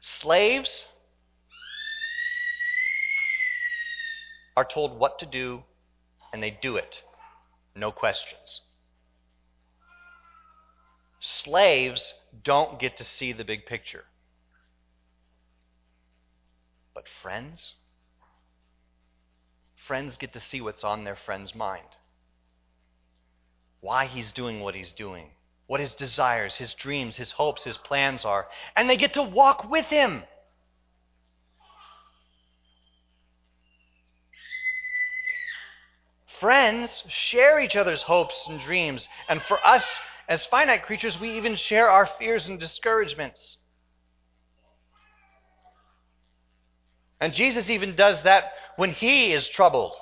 slaves 0.00 0.86
are 4.56 4.64
told 4.64 4.98
what 4.98 5.18
to 5.18 5.26
do, 5.26 5.62
and 6.32 6.42
they 6.42 6.50
do 6.62 6.76
it. 6.76 7.02
No 7.74 7.92
questions. 7.92 8.62
Slaves 11.20 12.14
don't 12.42 12.80
get 12.80 12.96
to 12.96 13.04
see 13.04 13.34
the 13.34 13.44
big 13.44 13.66
picture. 13.66 14.04
But 16.94 17.04
friends? 17.20 17.74
Friends 19.86 20.16
get 20.16 20.32
to 20.32 20.40
see 20.40 20.62
what's 20.62 20.82
on 20.82 21.04
their 21.04 21.14
friend's 21.14 21.54
mind 21.54 21.88
why 23.86 24.06
he's 24.06 24.32
doing 24.32 24.58
what 24.58 24.74
he's 24.74 24.92
doing, 24.92 25.26
what 25.68 25.78
his 25.78 25.94
desires, 25.94 26.56
his 26.56 26.74
dreams, 26.74 27.14
his 27.14 27.30
hopes, 27.30 27.62
his 27.62 27.76
plans 27.76 28.24
are, 28.24 28.48
and 28.74 28.90
they 28.90 28.96
get 28.96 29.12
to 29.12 29.22
walk 29.22 29.70
with 29.70 29.86
him. 29.86 30.24
Friends 36.40 37.04
share 37.08 37.60
each 37.60 37.76
other's 37.76 38.02
hopes 38.02 38.34
and 38.48 38.60
dreams, 38.60 39.08
and 39.28 39.40
for 39.42 39.64
us 39.64 39.84
as 40.28 40.44
finite 40.46 40.82
creatures, 40.82 41.20
we 41.20 41.36
even 41.36 41.54
share 41.54 41.88
our 41.88 42.06
fears 42.18 42.48
and 42.48 42.58
discouragements. 42.58 43.56
And 47.20 47.32
Jesus 47.32 47.70
even 47.70 47.94
does 47.94 48.24
that 48.24 48.50
when 48.74 48.90
he 48.90 49.32
is 49.32 49.46
troubled. 49.46 49.94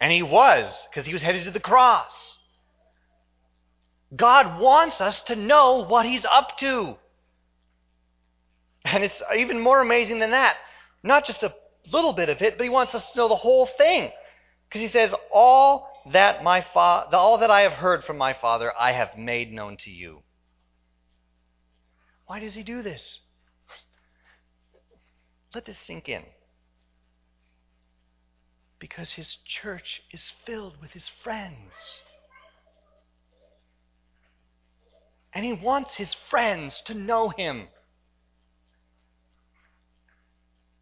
And 0.00 0.10
he 0.10 0.24
was, 0.24 0.84
because 0.90 1.06
he 1.06 1.12
was 1.12 1.22
headed 1.22 1.44
to 1.44 1.52
the 1.52 1.60
cross. 1.60 2.25
God 4.14 4.60
wants 4.60 5.00
us 5.00 5.20
to 5.22 5.36
know 5.36 5.84
what 5.84 6.06
He's 6.06 6.24
up 6.24 6.56
to. 6.58 6.96
And 8.84 9.02
it's 9.02 9.20
even 9.36 9.58
more 9.58 9.80
amazing 9.80 10.20
than 10.20 10.30
that. 10.30 10.56
Not 11.02 11.24
just 11.24 11.42
a 11.42 11.54
little 11.92 12.12
bit 12.12 12.28
of 12.28 12.40
it, 12.40 12.56
but 12.56 12.64
He 12.64 12.70
wants 12.70 12.94
us 12.94 13.10
to 13.10 13.18
know 13.18 13.28
the 13.28 13.34
whole 13.36 13.66
thing. 13.66 14.12
Because 14.68 14.80
He 14.80 14.88
says, 14.88 15.12
All 15.32 15.88
that, 16.12 16.44
my 16.44 16.60
fa- 16.60 17.08
all 17.12 17.38
that 17.38 17.50
I 17.50 17.62
have 17.62 17.72
heard 17.72 18.04
from 18.04 18.16
my 18.16 18.32
Father, 18.32 18.72
I 18.78 18.92
have 18.92 19.18
made 19.18 19.52
known 19.52 19.76
to 19.78 19.90
you. 19.90 20.22
Why 22.26 22.38
does 22.38 22.54
He 22.54 22.62
do 22.62 22.82
this? 22.82 23.20
Let 25.52 25.64
this 25.64 25.78
sink 25.78 26.08
in. 26.08 26.22
Because 28.78 29.12
His 29.12 29.36
church 29.44 30.02
is 30.12 30.30
filled 30.44 30.80
with 30.80 30.92
His 30.92 31.08
friends. 31.08 32.00
And 35.36 35.44
he 35.44 35.52
wants 35.52 35.94
his 35.96 36.14
friends 36.30 36.80
to 36.86 36.94
know 36.94 37.28
him. 37.28 37.66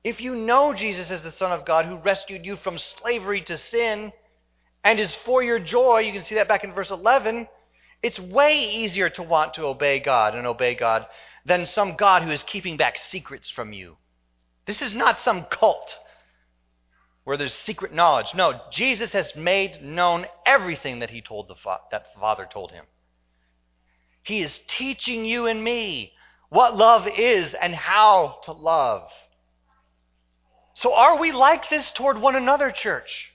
If 0.04 0.20
you 0.20 0.36
know 0.36 0.72
Jesus 0.72 1.10
as 1.10 1.22
the 1.22 1.32
Son 1.32 1.50
of 1.50 1.64
God 1.64 1.86
who 1.86 1.96
rescued 1.96 2.46
you 2.46 2.54
from 2.54 2.78
slavery 2.78 3.40
to 3.42 3.58
sin 3.58 4.12
and 4.84 5.00
is 5.00 5.12
for 5.12 5.42
your 5.42 5.58
joy, 5.58 6.02
you 6.02 6.12
can 6.12 6.22
see 6.22 6.36
that 6.36 6.46
back 6.46 6.62
in 6.62 6.72
verse 6.72 6.92
11, 6.92 7.48
it's 8.00 8.20
way 8.20 8.60
easier 8.60 9.10
to 9.10 9.24
want 9.24 9.54
to 9.54 9.66
obey 9.66 9.98
God 9.98 10.36
and 10.36 10.46
obey 10.46 10.76
God 10.76 11.04
than 11.44 11.66
some 11.66 11.96
God 11.96 12.22
who 12.22 12.30
is 12.30 12.44
keeping 12.44 12.76
back 12.76 12.96
secrets 12.96 13.50
from 13.50 13.72
you. 13.72 13.96
This 14.66 14.80
is 14.80 14.94
not 14.94 15.18
some 15.18 15.46
cult 15.46 15.98
where 17.24 17.36
there's 17.36 17.54
secret 17.54 17.92
knowledge. 17.92 18.36
No, 18.36 18.60
Jesus 18.70 19.14
has 19.14 19.34
made 19.34 19.82
known 19.82 20.26
everything 20.46 21.00
that 21.00 21.10
he 21.10 21.20
told 21.20 21.48
the 21.48 21.56
fa- 21.56 21.80
that 21.90 22.14
Father 22.14 22.46
told 22.48 22.70
him. 22.70 22.84
He 24.24 24.42
is 24.42 24.58
teaching 24.66 25.24
you 25.24 25.46
and 25.46 25.62
me 25.62 26.14
what 26.48 26.76
love 26.76 27.06
is 27.06 27.54
and 27.54 27.74
how 27.74 28.40
to 28.44 28.52
love. 28.52 29.10
So, 30.72 30.94
are 30.94 31.18
we 31.18 31.30
like 31.30 31.68
this 31.68 31.90
toward 31.92 32.18
one 32.18 32.34
another, 32.34 32.72
church? 32.72 33.32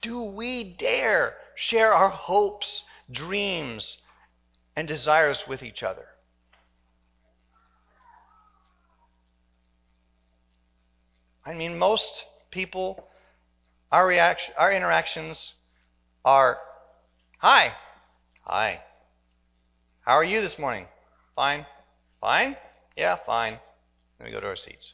Do 0.00 0.22
we 0.22 0.64
dare 0.78 1.34
share 1.56 1.92
our 1.92 2.08
hopes, 2.08 2.84
dreams, 3.10 3.98
and 4.76 4.88
desires 4.88 5.42
with 5.46 5.62
each 5.62 5.82
other? 5.82 6.06
I 11.44 11.54
mean, 11.54 11.76
most 11.76 12.08
people, 12.50 13.08
our, 13.90 14.06
reaction, 14.06 14.54
our 14.56 14.72
interactions 14.72 15.54
are 16.24 16.58
Hi. 17.40 17.72
Hi. 18.42 18.82
How 20.02 20.12
are 20.12 20.24
you 20.24 20.42
this 20.42 20.58
morning? 20.58 20.84
Fine. 21.34 21.64
Fine? 22.20 22.54
Yeah, 22.98 23.16
fine. 23.24 23.58
Let 24.18 24.26
me 24.26 24.30
go 24.30 24.40
to 24.40 24.46
our 24.46 24.56
seats. 24.56 24.92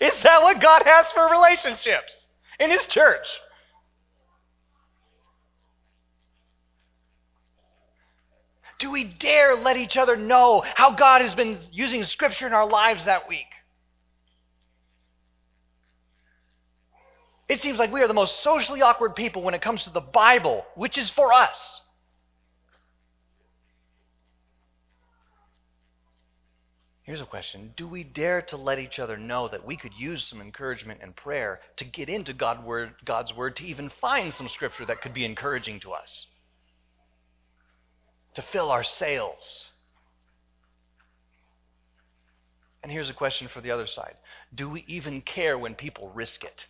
Is 0.00 0.20
that 0.24 0.42
what 0.42 0.60
God 0.60 0.82
has 0.84 1.06
for 1.14 1.30
relationships 1.30 2.12
in 2.58 2.70
His 2.70 2.84
church? 2.86 3.24
Do 8.80 8.90
we 8.90 9.04
dare 9.04 9.54
let 9.54 9.76
each 9.76 9.96
other 9.96 10.16
know 10.16 10.64
how 10.74 10.90
God 10.90 11.20
has 11.20 11.36
been 11.36 11.56
using 11.70 12.02
Scripture 12.02 12.48
in 12.48 12.52
our 12.52 12.68
lives 12.68 13.04
that 13.04 13.28
week? 13.28 13.46
It 17.48 17.60
seems 17.60 17.78
like 17.78 17.92
we 17.92 18.02
are 18.02 18.08
the 18.08 18.14
most 18.14 18.42
socially 18.42 18.80
awkward 18.80 19.14
people 19.14 19.42
when 19.42 19.54
it 19.54 19.62
comes 19.62 19.84
to 19.84 19.90
the 19.90 20.00
Bible, 20.00 20.64
which 20.74 20.96
is 20.96 21.10
for 21.10 21.32
us. 21.32 21.82
Here's 27.04 27.20
a 27.20 27.26
question 27.26 27.74
Do 27.76 27.86
we 27.86 28.02
dare 28.02 28.40
to 28.42 28.56
let 28.56 28.78
each 28.78 28.98
other 28.98 29.18
know 29.18 29.48
that 29.48 29.66
we 29.66 29.76
could 29.76 29.92
use 29.92 30.24
some 30.24 30.40
encouragement 30.40 31.00
and 31.02 31.14
prayer 31.14 31.60
to 31.76 31.84
get 31.84 32.08
into 32.08 32.32
God 32.32 32.64
word, 32.64 32.94
God's 33.04 33.34
Word, 33.34 33.56
to 33.56 33.66
even 33.66 33.90
find 34.00 34.32
some 34.32 34.48
scripture 34.48 34.86
that 34.86 35.02
could 35.02 35.12
be 35.12 35.26
encouraging 35.26 35.80
to 35.80 35.92
us? 35.92 36.26
To 38.36 38.42
fill 38.42 38.70
our 38.70 38.82
sails? 38.82 39.66
And 42.82 42.90
here's 42.90 43.10
a 43.10 43.14
question 43.14 43.48
for 43.48 43.60
the 43.60 43.70
other 43.70 43.86
side 43.86 44.14
Do 44.54 44.70
we 44.70 44.84
even 44.88 45.20
care 45.20 45.58
when 45.58 45.74
people 45.74 46.10
risk 46.14 46.42
it? 46.42 46.66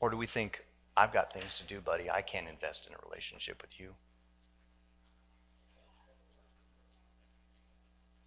Or 0.00 0.10
do 0.10 0.16
we 0.16 0.26
think, 0.26 0.60
I've 0.96 1.12
got 1.12 1.32
things 1.32 1.58
to 1.58 1.66
do, 1.66 1.80
buddy. 1.80 2.10
I 2.10 2.22
can't 2.22 2.48
invest 2.48 2.86
in 2.86 2.94
a 2.94 3.08
relationship 3.08 3.60
with 3.62 3.78
you? 3.78 3.90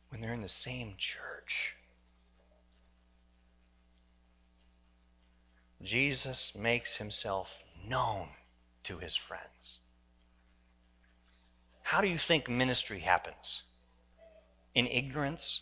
When 0.09 0.21
they're 0.21 0.33
in 0.33 0.41
the 0.41 0.47
same 0.47 0.95
church. 0.97 1.75
Jesus 5.83 6.51
makes 6.57 6.95
himself 6.95 7.47
known 7.87 8.29
to 8.83 8.97
his 8.97 9.15
friends. 9.15 9.77
How 11.83 12.01
do 12.01 12.07
you 12.07 12.17
think 12.17 12.49
ministry 12.49 13.01
happens? 13.01 13.61
In 14.73 14.87
ignorance? 14.87 15.61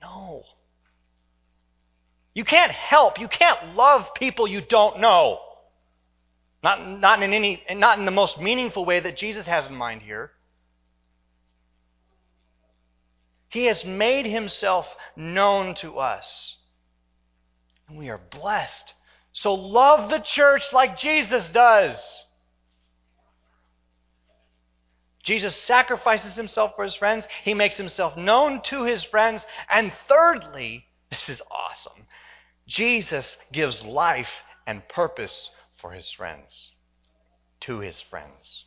No. 0.00 0.44
You 2.38 2.44
can't 2.44 2.70
help, 2.70 3.18
you 3.18 3.26
can't 3.26 3.74
love 3.74 4.14
people 4.14 4.46
you 4.46 4.60
don't 4.60 5.00
know. 5.00 5.40
Not, 6.62 6.88
not, 6.88 7.20
in 7.20 7.32
any, 7.32 7.64
not 7.68 7.98
in 7.98 8.04
the 8.04 8.12
most 8.12 8.40
meaningful 8.40 8.84
way 8.84 9.00
that 9.00 9.16
Jesus 9.16 9.44
has 9.46 9.66
in 9.66 9.74
mind 9.74 10.02
here. 10.02 10.30
He 13.48 13.64
has 13.64 13.84
made 13.84 14.24
himself 14.24 14.86
known 15.16 15.74
to 15.80 15.98
us. 15.98 16.58
And 17.88 17.98
we 17.98 18.08
are 18.08 18.20
blessed 18.30 18.94
So 19.32 19.54
love 19.54 20.08
the 20.08 20.20
church 20.20 20.72
like 20.72 20.96
Jesus 20.96 21.48
does. 21.48 21.98
Jesus 25.24 25.56
sacrifices 25.56 26.36
himself 26.36 26.76
for 26.76 26.84
his 26.84 26.94
friends. 26.94 27.26
He 27.42 27.54
makes 27.54 27.76
himself 27.76 28.16
known 28.16 28.62
to 28.66 28.84
his 28.84 29.02
friends. 29.02 29.44
And 29.68 29.92
thirdly, 30.06 30.86
this 31.10 31.28
is 31.28 31.42
awesome. 31.50 32.04
Jesus 32.68 33.36
gives 33.52 33.82
life 33.82 34.30
and 34.66 34.86
purpose 34.88 35.50
for 35.80 35.92
his 35.92 36.10
friends, 36.12 36.70
to 37.60 37.78
his 37.78 38.00
friends. 38.00 38.64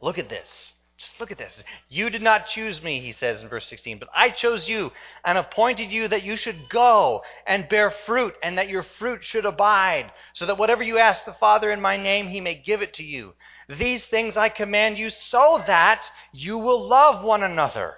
Look 0.00 0.18
at 0.18 0.28
this. 0.28 0.74
Just 0.98 1.18
look 1.18 1.32
at 1.32 1.38
this. 1.38 1.62
You 1.88 2.08
did 2.08 2.22
not 2.22 2.46
choose 2.46 2.82
me, 2.82 3.00
he 3.00 3.10
says 3.10 3.42
in 3.42 3.48
verse 3.48 3.66
16, 3.66 3.98
but 3.98 4.08
I 4.14 4.28
chose 4.28 4.68
you 4.68 4.92
and 5.24 5.36
appointed 5.36 5.90
you 5.90 6.06
that 6.08 6.22
you 6.22 6.36
should 6.36 6.68
go 6.68 7.22
and 7.46 7.68
bear 7.68 7.90
fruit, 7.90 8.34
and 8.42 8.58
that 8.58 8.68
your 8.68 8.84
fruit 8.84 9.24
should 9.24 9.44
abide, 9.44 10.12
so 10.34 10.46
that 10.46 10.58
whatever 10.58 10.84
you 10.84 10.98
ask 10.98 11.24
the 11.24 11.32
Father 11.32 11.72
in 11.72 11.80
my 11.80 11.96
name, 11.96 12.28
he 12.28 12.40
may 12.40 12.54
give 12.54 12.80
it 12.80 12.94
to 12.94 13.02
you. 13.02 13.32
These 13.68 14.04
things 14.06 14.36
I 14.36 14.50
command 14.50 14.98
you 14.98 15.10
so 15.10 15.62
that 15.66 16.04
you 16.32 16.58
will 16.58 16.86
love 16.86 17.24
one 17.24 17.42
another. 17.42 17.94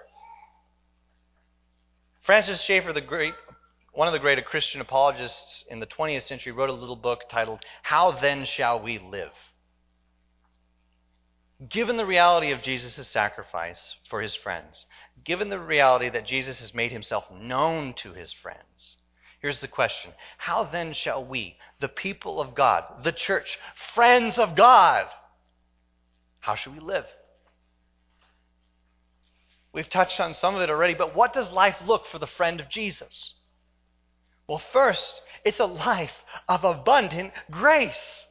Francis 2.23 2.61
Schaeffer, 2.61 2.93
the 2.93 3.01
great, 3.01 3.35
one 3.97 4.07
of 4.07 4.13
the 4.13 4.19
great 4.19 4.45
Christian 4.45 4.79
apologists 4.79 5.65
in 5.71 5.79
the 5.79 5.87
20th 5.87 6.27
century, 6.27 6.51
wrote 6.51 6.69
a 6.69 6.73
little 6.73 6.95
book 6.95 7.23
titled, 7.29 7.61
How 7.81 8.11
Then 8.11 8.45
Shall 8.45 8.79
We 8.79 8.99
Live? 8.99 9.31
Given 11.67 11.97
the 11.97 12.05
reality 12.05 12.51
of 12.51 12.61
Jesus' 12.61 13.07
sacrifice 13.07 13.95
for 14.07 14.21
his 14.21 14.35
friends, 14.35 14.85
given 15.23 15.49
the 15.49 15.57
reality 15.59 16.09
that 16.09 16.27
Jesus 16.27 16.59
has 16.59 16.75
made 16.75 16.91
himself 16.91 17.23
known 17.31 17.95
to 17.95 18.13
his 18.13 18.31
friends, 18.31 18.97
here's 19.39 19.61
the 19.61 19.67
question 19.67 20.11
How 20.37 20.63
then 20.63 20.93
shall 20.93 21.25
we, 21.25 21.57
the 21.79 21.87
people 21.87 22.39
of 22.39 22.53
God, 22.53 23.03
the 23.03 23.11
church, 23.11 23.57
friends 23.95 24.37
of 24.37 24.55
God, 24.55 25.07
how 26.41 26.53
should 26.53 26.73
we 26.73 26.81
live? 26.81 27.07
We've 29.73 29.89
touched 29.89 30.19
on 30.19 30.35
some 30.35 30.53
of 30.53 30.61
it 30.61 30.69
already, 30.69 30.93
but 30.93 31.15
what 31.15 31.33
does 31.33 31.49
life 31.49 31.77
look 31.83 32.05
for 32.05 32.19
the 32.19 32.27
friend 32.27 32.59
of 32.59 32.69
Jesus? 32.69 33.33
Well, 34.47 34.61
first, 34.71 35.21
it's 35.43 35.59
a 35.59 35.65
life 35.65 36.23
of 36.47 36.63
abundant 36.63 37.33
grace. 37.51 38.25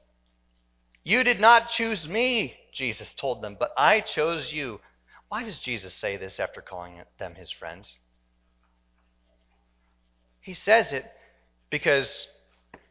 You 1.04 1.22
did 1.22 1.38
not 1.38 1.70
choose 1.70 2.08
me, 2.08 2.54
Jesus 2.72 3.14
told 3.14 3.42
them, 3.42 3.56
but 3.58 3.72
I 3.76 4.00
chose 4.00 4.52
you. 4.52 4.80
Why 5.28 5.44
does 5.44 5.58
Jesus 5.58 5.94
say 5.94 6.16
this 6.16 6.40
after 6.40 6.60
calling 6.60 7.00
them 7.18 7.34
his 7.34 7.50
friends? 7.50 7.94
He 10.40 10.54
says 10.54 10.92
it 10.92 11.04
because, 11.70 12.28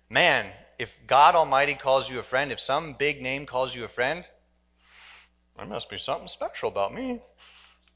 man, 0.10 0.52
if 0.78 0.90
God 1.08 1.36
Almighty 1.36 1.76
calls 1.76 2.10
you 2.10 2.20
a 2.20 2.24
friend, 2.24 2.52
if 2.52 2.60
some 2.60 2.96
big 2.98 3.22
name 3.22 3.46
calls 3.46 3.74
you 3.74 3.86
a 3.86 3.90
friend, 3.90 4.26
there 5.56 5.66
must 5.66 5.90
be 5.90 5.98
something 5.98 6.28
special 6.28 6.70
about 6.70 6.94
me. 6.94 7.22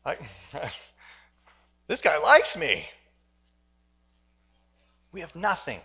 I, 0.05 0.17
this 1.87 2.01
guy 2.01 2.17
likes 2.17 2.55
me. 2.55 2.85
We 5.11 5.21
have 5.21 5.35
nothing, 5.35 5.79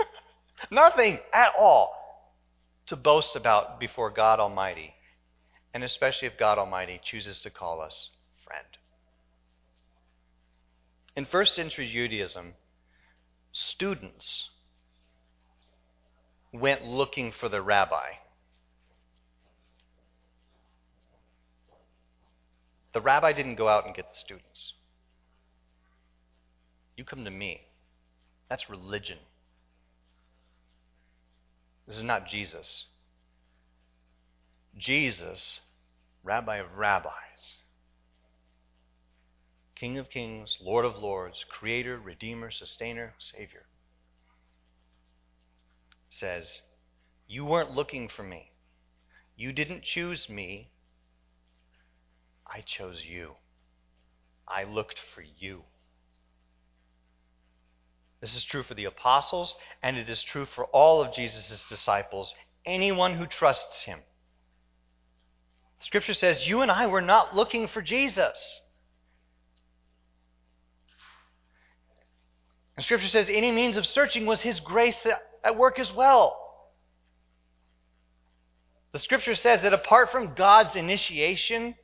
nothing 0.70 1.20
at 1.32 1.52
all 1.58 1.94
to 2.86 2.96
boast 2.96 3.36
about 3.36 3.78
before 3.78 4.10
God 4.10 4.40
Almighty 4.40 4.94
and 5.74 5.84
especially 5.84 6.26
if 6.26 6.36
God 6.36 6.58
Almighty 6.58 7.00
chooses 7.02 7.38
to 7.40 7.50
call 7.50 7.80
us 7.80 8.10
friend. 8.44 8.66
In 11.14 11.24
first 11.24 11.54
century 11.54 11.88
Judaism, 11.88 12.54
students 13.52 14.50
went 16.52 16.84
looking 16.84 17.30
for 17.30 17.48
the 17.48 17.60
rabbi. 17.60 18.12
The 22.92 23.00
rabbi 23.00 23.32
didn't 23.32 23.56
go 23.56 23.68
out 23.68 23.86
and 23.86 23.94
get 23.94 24.08
the 24.08 24.16
students. 24.16 24.72
You 26.96 27.04
come 27.04 27.24
to 27.24 27.30
me. 27.30 27.67
That's 28.48 28.70
religion. 28.70 29.18
This 31.86 31.96
is 31.96 32.02
not 32.02 32.28
Jesus. 32.28 32.84
Jesus, 34.76 35.60
Rabbi 36.22 36.56
of 36.56 36.76
rabbis, 36.76 37.56
King 39.74 39.98
of 39.98 40.10
kings, 40.10 40.58
Lord 40.60 40.84
of 40.84 40.96
lords, 40.96 41.44
Creator, 41.48 41.98
Redeemer, 41.98 42.50
Sustainer, 42.50 43.14
Savior, 43.18 43.64
says, 46.10 46.60
You 47.26 47.44
weren't 47.44 47.70
looking 47.70 48.08
for 48.08 48.22
me. 48.22 48.50
You 49.36 49.52
didn't 49.52 49.84
choose 49.84 50.28
me. 50.28 50.70
I 52.46 52.60
chose 52.60 53.02
you. 53.04 53.32
I 54.46 54.64
looked 54.64 54.98
for 55.14 55.22
you. 55.22 55.62
This 58.20 58.34
is 58.36 58.44
true 58.44 58.62
for 58.62 58.74
the 58.74 58.84
apostles, 58.84 59.54
and 59.82 59.96
it 59.96 60.08
is 60.08 60.22
true 60.22 60.44
for 60.46 60.64
all 60.66 61.00
of 61.00 61.14
Jesus' 61.14 61.64
disciples, 61.68 62.34
anyone 62.66 63.14
who 63.14 63.26
trusts 63.26 63.82
him. 63.82 64.00
Scripture 65.80 66.14
says 66.14 66.48
you 66.48 66.62
and 66.62 66.70
I 66.70 66.86
were 66.86 67.00
not 67.00 67.36
looking 67.36 67.68
for 67.68 67.80
Jesus. 67.80 68.60
And 72.76 72.84
Scripture 72.84 73.08
says 73.08 73.28
any 73.28 73.50
means 73.50 73.76
of 73.76 73.86
searching 73.86 74.26
was 74.26 74.40
His 74.40 74.60
grace 74.60 75.06
at 75.44 75.56
work 75.56 75.78
as 75.78 75.92
well. 75.92 76.36
The 78.92 78.98
Scripture 78.98 79.34
says 79.34 79.62
that 79.62 79.72
apart 79.72 80.10
from 80.10 80.34
God's 80.34 80.74
initiation, 80.74 81.74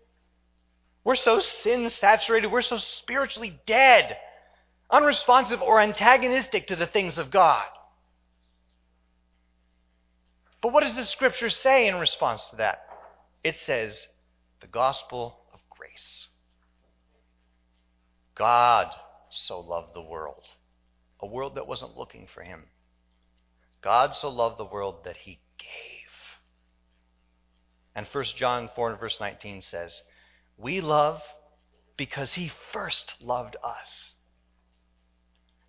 we're 1.05 1.17
so 1.17 1.41
sin 1.41 1.91
saturated, 1.91 2.51
we're 2.51 2.63
so 2.63 2.79
spiritually 2.79 3.61
dead, 3.67 4.17
unresponsive 4.95 5.61
or 5.61 5.81
antagonistic 5.81 6.69
to 6.69 6.77
the 6.77 6.87
things 6.87 7.19
of 7.19 7.31
God. 7.31 7.65
But 10.63 10.73
what 10.73 10.85
does 10.85 10.95
the 10.95 11.05
Scripture 11.05 11.51
say 11.51 11.89
in 11.89 11.97
response 11.97 12.49
to 12.51 12.57
that? 12.57 12.87
It 13.43 13.57
says, 13.67 14.07
the 14.61 14.69
gospel 14.69 15.37
of 15.53 15.61
grace. 15.69 16.29
God 18.35 18.87
so 19.31 19.61
loved 19.61 19.95
the 19.95 20.01
world, 20.01 20.45
a 21.21 21.27
world 21.27 21.57
that 21.57 21.67
wasn't 21.67 21.97
looking 21.97 22.29
for 22.33 22.43
him. 22.43 22.63
God 23.83 24.15
so 24.15 24.31
loved 24.31 24.59
the 24.59 24.65
world 24.65 25.05
that 25.05 25.19
he 25.19 25.41
gave. 25.59 25.69
And 27.95 28.07
1 28.07 28.25
John 28.37 28.71
4 28.75 28.93
and 28.93 29.01
verse 29.01 29.19
19 29.21 29.61
says, 29.61 29.93
We 30.57 30.81
love 30.81 31.21
because 31.97 32.33
he 32.33 32.51
first 32.73 33.17
loved 33.21 33.57
us. 33.63 34.14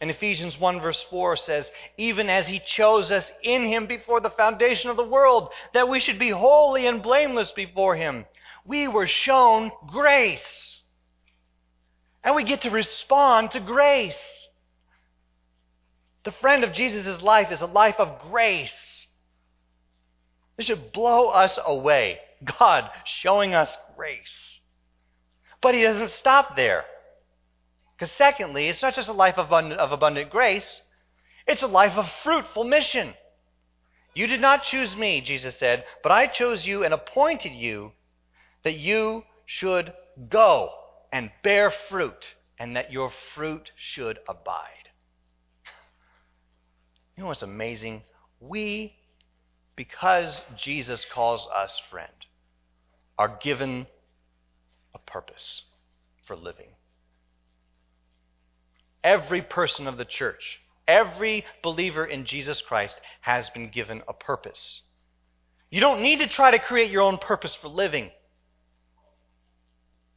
And 0.02 0.12
Ephesians 0.12 0.60
1, 0.60 0.82
verse 0.82 1.04
4 1.10 1.38
says, 1.38 1.72
Even 1.98 2.30
as 2.30 2.48
he 2.48 2.60
chose 2.60 3.12
us 3.12 3.32
in 3.42 3.66
him 3.66 3.88
before 3.88 4.20
the 4.20 4.30
foundation 4.30 4.90
of 4.90 4.98
the 4.98 5.04
world, 5.04 5.50
that 5.74 5.88
we 5.88 6.00
should 6.00 6.20
be 6.20 6.30
holy 6.30 6.86
and 6.86 7.02
blameless 7.02 7.52
before 7.52 7.96
him. 7.96 8.26
We 8.66 8.88
were 8.88 9.08
shown 9.08 9.72
grace. 9.88 10.82
And 12.24 12.36
we 12.36 12.44
get 12.44 12.64
to 12.64 12.72
respond 12.72 13.52
to 13.52 13.60
grace. 13.60 14.18
The 16.24 16.32
friend 16.32 16.64
of 16.64 16.74
Jesus' 16.74 17.22
life 17.22 17.52
is 17.52 17.62
a 17.62 17.68
life 17.68 18.00
of 18.00 18.20
grace. 18.20 19.08
This 20.58 20.66
should 20.66 20.92
blow 20.92 21.30
us 21.30 21.58
away. 21.64 22.20
God 22.60 22.90
showing 23.06 23.54
us 23.54 23.76
grace. 23.96 24.60
But 25.62 25.74
he 25.74 25.84
doesn't 25.84 26.12
stop 26.12 26.56
there. 26.56 26.84
Because, 27.98 28.14
secondly, 28.18 28.68
it's 28.68 28.82
not 28.82 28.96
just 28.96 29.08
a 29.08 29.14
life 29.14 29.38
of 29.38 29.48
abundant, 29.48 29.80
of 29.80 29.92
abundant 29.92 30.30
grace, 30.30 30.82
it's 31.48 31.64
a 31.64 31.68
life 31.68 31.94
of 31.94 32.10
fruitful 32.24 32.64
mission. 32.64 33.14
You 34.14 34.28
did 34.28 34.42
not 34.42 34.64
choose 34.64 34.96
me, 34.96 35.22
Jesus 35.22 35.58
said, 35.58 35.86
but 36.04 36.12
I 36.12 36.28
chose 36.28 36.66
you 36.66 36.84
and 36.84 36.94
appointed 36.94 37.54
you 37.54 37.92
that 38.64 38.76
you 38.76 39.24
should 39.46 39.94
go 40.30 40.72
and 41.12 41.30
bear 41.44 41.72
fruit, 41.90 42.36
and 42.60 42.76
that 42.76 42.92
your 42.92 43.12
fruit 43.34 43.72
should 43.78 44.20
abide. 44.28 44.90
You 47.16 47.24
know 47.24 47.28
what's 47.28 47.42
amazing? 47.42 48.02
We, 48.42 48.96
because 49.76 50.42
Jesus 50.58 51.06
calls 51.14 51.48
us 51.56 51.80
friend, 51.90 52.12
are 53.18 53.38
given 53.42 53.88
a 54.94 55.00
purpose 55.00 55.62
for 56.26 56.36
living. 56.36 56.68
Every 59.06 59.44
person 59.44 59.86
of 59.86 59.98
the 59.98 60.04
church, 60.04 60.60
every 60.88 61.46
believer 61.62 62.04
in 62.04 62.26
Jesus 62.26 62.60
Christ 62.60 63.00
has 63.22 63.52
been 63.52 63.70
given 63.70 64.02
a 64.08 64.14
purpose. 64.14 64.82
You 65.70 65.80
don't 65.80 66.02
need 66.02 66.22
to 66.22 66.28
try 66.28 66.50
to 66.50 66.58
create 66.58 66.90
your 66.90 67.04
own 67.04 67.20
purpose 67.20 67.54
for 67.54 67.68
living. 67.68 68.10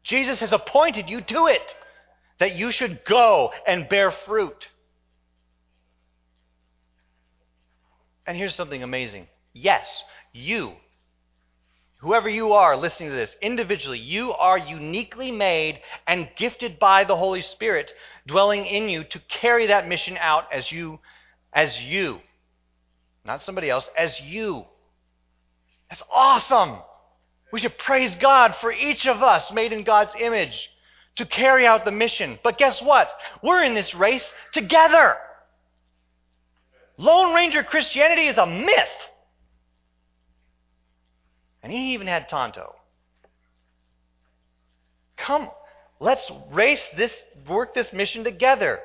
Jesus 0.03 0.41
has 0.41 0.53
appointed 0.53 1.11
you 1.11 1.21
to 1.21 1.49
it, 1.49 1.75
that 2.39 2.57
you 2.57 2.71
should 2.71 3.05
go 3.05 3.53
and 3.67 3.91
bear 3.91 4.11
fruit. 4.11 4.69
And 8.27 8.39
here's 8.39 8.55
something 8.55 8.83
amazing. 8.83 9.27
Yes, 9.53 10.03
you, 10.33 10.73
whoever 11.99 12.29
you 12.29 12.53
are 12.53 12.77
listening 12.77 13.11
to 13.11 13.15
this, 13.15 13.35
individually, 13.43 13.99
you 13.99 14.33
are 14.33 14.59
uniquely 14.59 15.31
made 15.31 15.81
and 16.07 16.29
gifted 16.37 16.79
by 16.79 17.05
the 17.05 17.17
Holy 17.17 17.43
Spirit 17.43 17.93
dwelling 18.27 18.67
in 18.67 18.89
you 18.89 19.05
to 19.05 19.19
carry 19.29 19.67
that 19.67 19.89
mission 19.89 20.17
out 20.19 20.45
as 20.53 20.71
you, 20.71 21.01
as 21.53 21.81
you. 21.81 22.21
Not 23.25 23.43
somebody 23.43 23.69
else, 23.69 23.89
as 23.97 24.21
you. 24.21 24.65
That's 25.91 26.03
awesome. 26.11 26.79
We 27.53 27.61
should 27.61 27.79
praise 27.79 28.15
God 28.17 28.55
for 28.61 28.73
each 28.73 29.07
of 29.07 29.23
us 29.23 29.51
made 29.53 29.73
in 29.73 29.85
God's 29.85 30.13
image 30.19 30.71
to 31.17 31.27
carry 31.27 31.67
out 31.67 31.85
the 31.85 31.91
mission. 31.91 32.39
But 32.43 32.59
guess 32.59 32.81
what? 32.81 33.11
We're 33.43 33.63
in 33.63 33.75
this 33.75 33.95
race 33.95 34.25
together. 34.53 35.17
Lone 36.97 37.35
Ranger 37.35 37.63
Christianity 37.63 38.27
is 38.27 38.37
a 38.37 38.47
myth. 38.47 38.89
And 41.69 41.77
he 41.77 41.93
even 41.93 42.07
had 42.07 42.31
Tonto. 42.31 42.77
Come, 45.19 45.51
let's 46.01 46.31
race 46.51 46.81
this, 46.97 47.13
work 47.47 47.75
this 47.75 47.93
mission 47.93 48.25
together. 48.25 48.81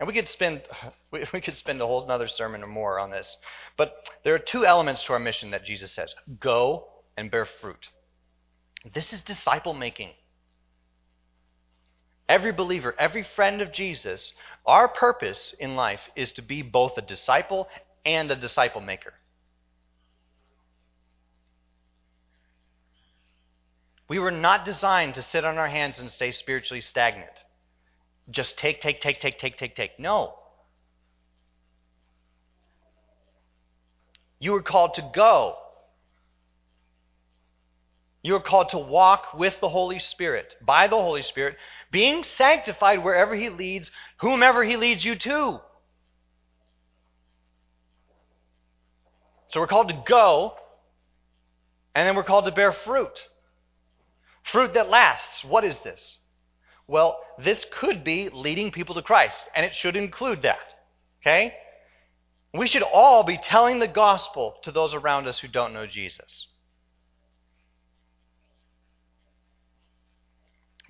And 0.00 0.06
we 0.06 0.14
could 0.14 0.28
spend 0.28 0.62
we, 1.10 1.26
we 1.34 1.42
could 1.42 1.52
spend 1.52 1.82
a 1.82 1.86
whole 1.86 2.02
another 2.02 2.28
sermon 2.28 2.62
or 2.62 2.68
more 2.68 2.98
on 2.98 3.10
this. 3.10 3.36
But 3.76 3.92
there 4.24 4.34
are 4.34 4.38
two 4.38 4.64
elements 4.64 5.02
to 5.02 5.12
our 5.12 5.18
mission 5.18 5.50
that 5.50 5.66
Jesus 5.66 5.92
says: 5.92 6.14
go 6.40 6.86
and 7.18 7.30
bear 7.30 7.44
fruit. 7.44 7.90
This 8.94 9.12
is 9.12 9.20
disciple 9.20 9.74
making. 9.74 10.08
Every 12.30 12.52
believer, 12.52 12.94
every 12.98 13.26
friend 13.36 13.60
of 13.60 13.74
Jesus, 13.74 14.32
our 14.64 14.88
purpose 14.88 15.54
in 15.60 15.76
life 15.76 16.00
is 16.16 16.32
to 16.32 16.40
be 16.40 16.62
both 16.62 16.96
a 16.96 17.02
disciple 17.02 17.68
and 18.06 18.30
a 18.30 18.36
disciple 18.36 18.80
maker. 18.80 19.12
We 24.12 24.18
were 24.18 24.30
not 24.30 24.66
designed 24.66 25.14
to 25.14 25.22
sit 25.22 25.42
on 25.42 25.56
our 25.56 25.68
hands 25.68 25.98
and 25.98 26.10
stay 26.10 26.32
spiritually 26.32 26.82
stagnant. 26.82 27.32
Just 28.30 28.58
take, 28.58 28.78
take, 28.78 29.00
take, 29.00 29.22
take, 29.22 29.38
take, 29.38 29.56
take, 29.56 29.74
take. 29.74 29.98
No. 29.98 30.34
You 34.38 34.52
were 34.52 34.60
called 34.60 34.96
to 34.96 35.10
go. 35.14 35.56
You 38.22 38.36
are 38.36 38.42
called 38.42 38.68
to 38.72 38.78
walk 38.78 39.32
with 39.32 39.58
the 39.62 39.70
Holy 39.70 39.98
Spirit, 39.98 40.56
by 40.60 40.88
the 40.88 40.96
Holy 40.96 41.22
Spirit, 41.22 41.56
being 41.90 42.22
sanctified 42.22 43.02
wherever 43.02 43.34
He 43.34 43.48
leads, 43.48 43.90
whomever 44.18 44.62
He 44.62 44.76
leads 44.76 45.02
you 45.02 45.16
to. 45.16 45.58
So 49.48 49.60
we're 49.60 49.66
called 49.66 49.88
to 49.88 50.02
go, 50.06 50.52
and 51.94 52.06
then 52.06 52.14
we're 52.14 52.24
called 52.24 52.44
to 52.44 52.52
bear 52.52 52.72
fruit. 52.72 53.18
Fruit 54.44 54.74
that 54.74 54.90
lasts. 54.90 55.44
What 55.44 55.64
is 55.64 55.78
this? 55.80 56.18
Well, 56.86 57.18
this 57.38 57.64
could 57.72 58.04
be 58.04 58.28
leading 58.28 58.70
people 58.70 58.94
to 58.96 59.02
Christ, 59.02 59.48
and 59.54 59.64
it 59.64 59.74
should 59.74 59.96
include 59.96 60.42
that. 60.42 60.74
Okay? 61.22 61.54
We 62.52 62.66
should 62.66 62.82
all 62.82 63.22
be 63.22 63.38
telling 63.38 63.78
the 63.78 63.88
gospel 63.88 64.56
to 64.62 64.72
those 64.72 64.92
around 64.92 65.26
us 65.26 65.38
who 65.38 65.48
don't 65.48 65.72
know 65.72 65.86
Jesus. 65.86 66.48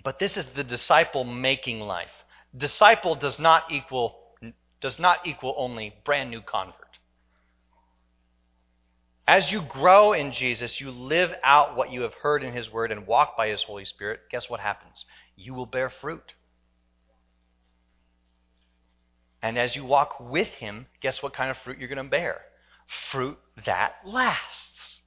But 0.02 0.18
this 0.18 0.36
is 0.36 0.46
the 0.56 0.64
disciple 0.64 1.24
making 1.24 1.80
life. 1.80 2.10
Disciple 2.56 3.14
does 3.14 3.38
not 3.38 3.70
equal 3.70 4.18
does 4.80 4.98
not 4.98 5.24
equal 5.24 5.54
only 5.56 5.94
brand 6.04 6.28
new 6.28 6.42
convert. 6.42 6.91
As 9.26 9.52
you 9.52 9.62
grow 9.62 10.12
in 10.12 10.32
Jesus, 10.32 10.80
you 10.80 10.90
live 10.90 11.32
out 11.44 11.76
what 11.76 11.92
you 11.92 12.02
have 12.02 12.14
heard 12.14 12.42
in 12.42 12.52
his 12.52 12.72
word 12.72 12.90
and 12.90 13.06
walk 13.06 13.36
by 13.36 13.48
his 13.48 13.62
Holy 13.62 13.84
Spirit. 13.84 14.20
Guess 14.30 14.50
what 14.50 14.60
happens? 14.60 15.04
You 15.36 15.54
will 15.54 15.66
bear 15.66 15.90
fruit. 15.90 16.34
And 19.40 19.58
as 19.58 19.74
you 19.76 19.84
walk 19.84 20.18
with 20.20 20.48
him, 20.48 20.86
guess 21.00 21.22
what 21.22 21.34
kind 21.34 21.50
of 21.50 21.58
fruit 21.58 21.78
you're 21.78 21.88
going 21.88 22.04
to 22.04 22.10
bear? 22.10 22.40
Fruit 23.10 23.38
that 23.64 23.94
lasts. 24.04 25.00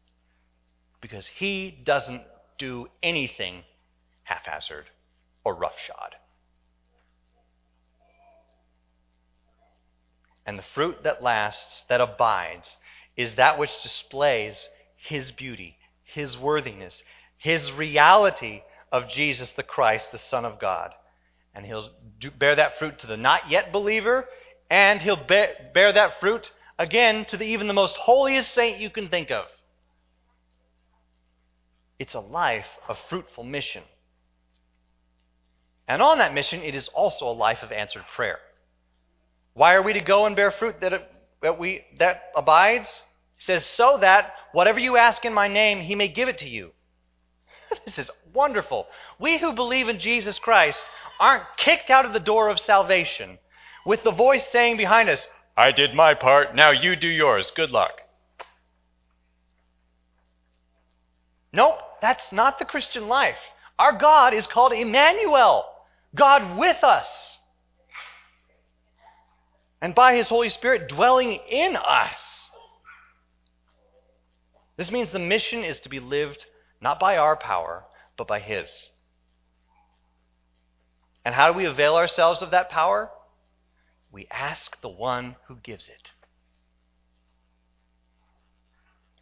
Because 1.01 1.27
he 1.27 1.71
doesn't 1.83 2.23
do 2.57 2.87
anything 3.03 3.63
haphazard 4.23 4.85
or 5.43 5.55
roughshod. 5.55 6.15
And 10.45 10.59
the 10.59 10.65
fruit 10.73 11.03
that 11.03 11.23
lasts, 11.23 11.83
that 11.89 12.01
abides, 12.01 12.75
is 13.15 13.35
that 13.35 13.57
which 13.57 13.71
displays 13.83 14.67
his 14.95 15.31
beauty, 15.31 15.77
his 16.03 16.37
worthiness, 16.37 17.01
his 17.37 17.71
reality 17.71 18.61
of 18.91 19.09
Jesus 19.09 19.51
the 19.51 19.63
Christ, 19.63 20.11
the 20.11 20.17
Son 20.17 20.45
of 20.45 20.59
God. 20.59 20.91
And 21.53 21.65
he'll 21.65 21.89
do, 22.19 22.31
bear 22.31 22.55
that 22.55 22.77
fruit 22.79 22.99
to 22.99 23.07
the 23.07 23.17
not 23.17 23.49
yet 23.49 23.71
believer, 23.71 24.25
and 24.69 25.01
he'll 25.01 25.15
bear, 25.15 25.55
that 25.73 26.19
fruit 26.19 26.51
again 26.77 27.25
to 27.25 27.37
the, 27.37 27.45
even 27.45 27.67
the 27.67 27.73
most 27.73 27.95
holiest 27.95 28.53
saint 28.53 28.79
you 28.79 28.89
can 28.89 29.09
think 29.09 29.31
of. 29.31 29.45
It's 31.97 32.13
a 32.13 32.19
life 32.19 32.65
of 32.89 32.97
fruitful 33.09 33.43
mission. 33.43 33.83
And 35.87 36.01
on 36.01 36.17
that 36.17 36.33
mission, 36.33 36.61
it 36.61 36.75
is 36.75 36.89
also 36.89 37.29
a 37.29 37.31
life 37.31 37.63
of 37.63 37.71
answered 37.71 38.03
prayer. 38.15 38.39
Why 39.53 39.75
are 39.75 39.81
we 39.81 39.93
to 39.93 40.01
go 40.01 40.25
and 40.25 40.35
bear 40.35 40.51
fruit 40.51 40.81
that, 40.81 41.11
that, 41.41 41.59
we, 41.59 41.83
that 41.99 42.23
abides? 42.35 42.87
He 43.37 43.43
says, 43.43 43.65
so 43.65 43.97
that 43.99 44.33
whatever 44.51 44.79
you 44.79 44.97
ask 44.97 45.25
in 45.25 45.33
my 45.33 45.47
name, 45.47 45.81
he 45.81 45.95
may 45.95 46.07
give 46.07 46.29
it 46.29 46.37
to 46.39 46.49
you. 46.49 46.71
this 47.85 47.97
is 47.97 48.11
wonderful. 48.33 48.87
We 49.19 49.37
who 49.37 49.53
believe 49.53 49.89
in 49.89 49.99
Jesus 49.99 50.39
Christ 50.39 50.79
aren't 51.19 51.43
kicked 51.57 51.89
out 51.89 52.05
of 52.05 52.13
the 52.13 52.19
door 52.19 52.49
of 52.49 52.59
salvation 52.59 53.37
with 53.85 54.03
the 54.03 54.11
voice 54.11 54.45
saying 54.51 54.77
behind 54.77 55.09
us, 55.09 55.27
I 55.57 55.71
did 55.71 55.93
my 55.93 56.13
part, 56.13 56.55
now 56.55 56.71
you 56.71 56.95
do 56.95 57.07
yours. 57.07 57.51
Good 57.55 57.71
luck. 57.71 58.01
Nope, 61.53 61.79
that's 62.01 62.33
not 62.33 62.59
the 62.59 62.65
Christian 62.65 63.07
life. 63.07 63.37
Our 63.79 63.93
God 63.97 64.33
is 64.33 64.47
called 64.47 64.73
Emmanuel. 64.73 65.65
God 66.13 66.57
with 66.57 66.83
us. 66.83 67.39
And 69.85 69.93
by 69.93 70.15
His 70.15 70.29
Holy 70.29 70.49
Spirit 70.49 70.87
dwelling 70.87 71.39
in 71.47 71.75
us. 71.75 72.49
This 74.77 74.89
means 74.89 75.11
the 75.11 75.19
mission 75.19 75.63
is 75.63 75.79
to 75.81 75.89
be 75.89 75.99
lived 75.99 76.43
not 76.81 76.99
by 76.99 77.17
our 77.17 77.35
power, 77.35 77.83
but 78.17 78.25
by 78.25 78.39
His. 78.39 78.89
And 81.23 81.35
how 81.35 81.51
do 81.51 81.57
we 81.59 81.65
avail 81.65 81.97
ourselves 81.97 82.41
of 82.41 82.49
that 82.49 82.71
power? 82.71 83.11
We 84.11 84.25
ask 84.31 84.81
the 84.81 84.89
one 84.89 85.35
who 85.49 85.57
gives 85.57 85.87
it. 85.87 86.09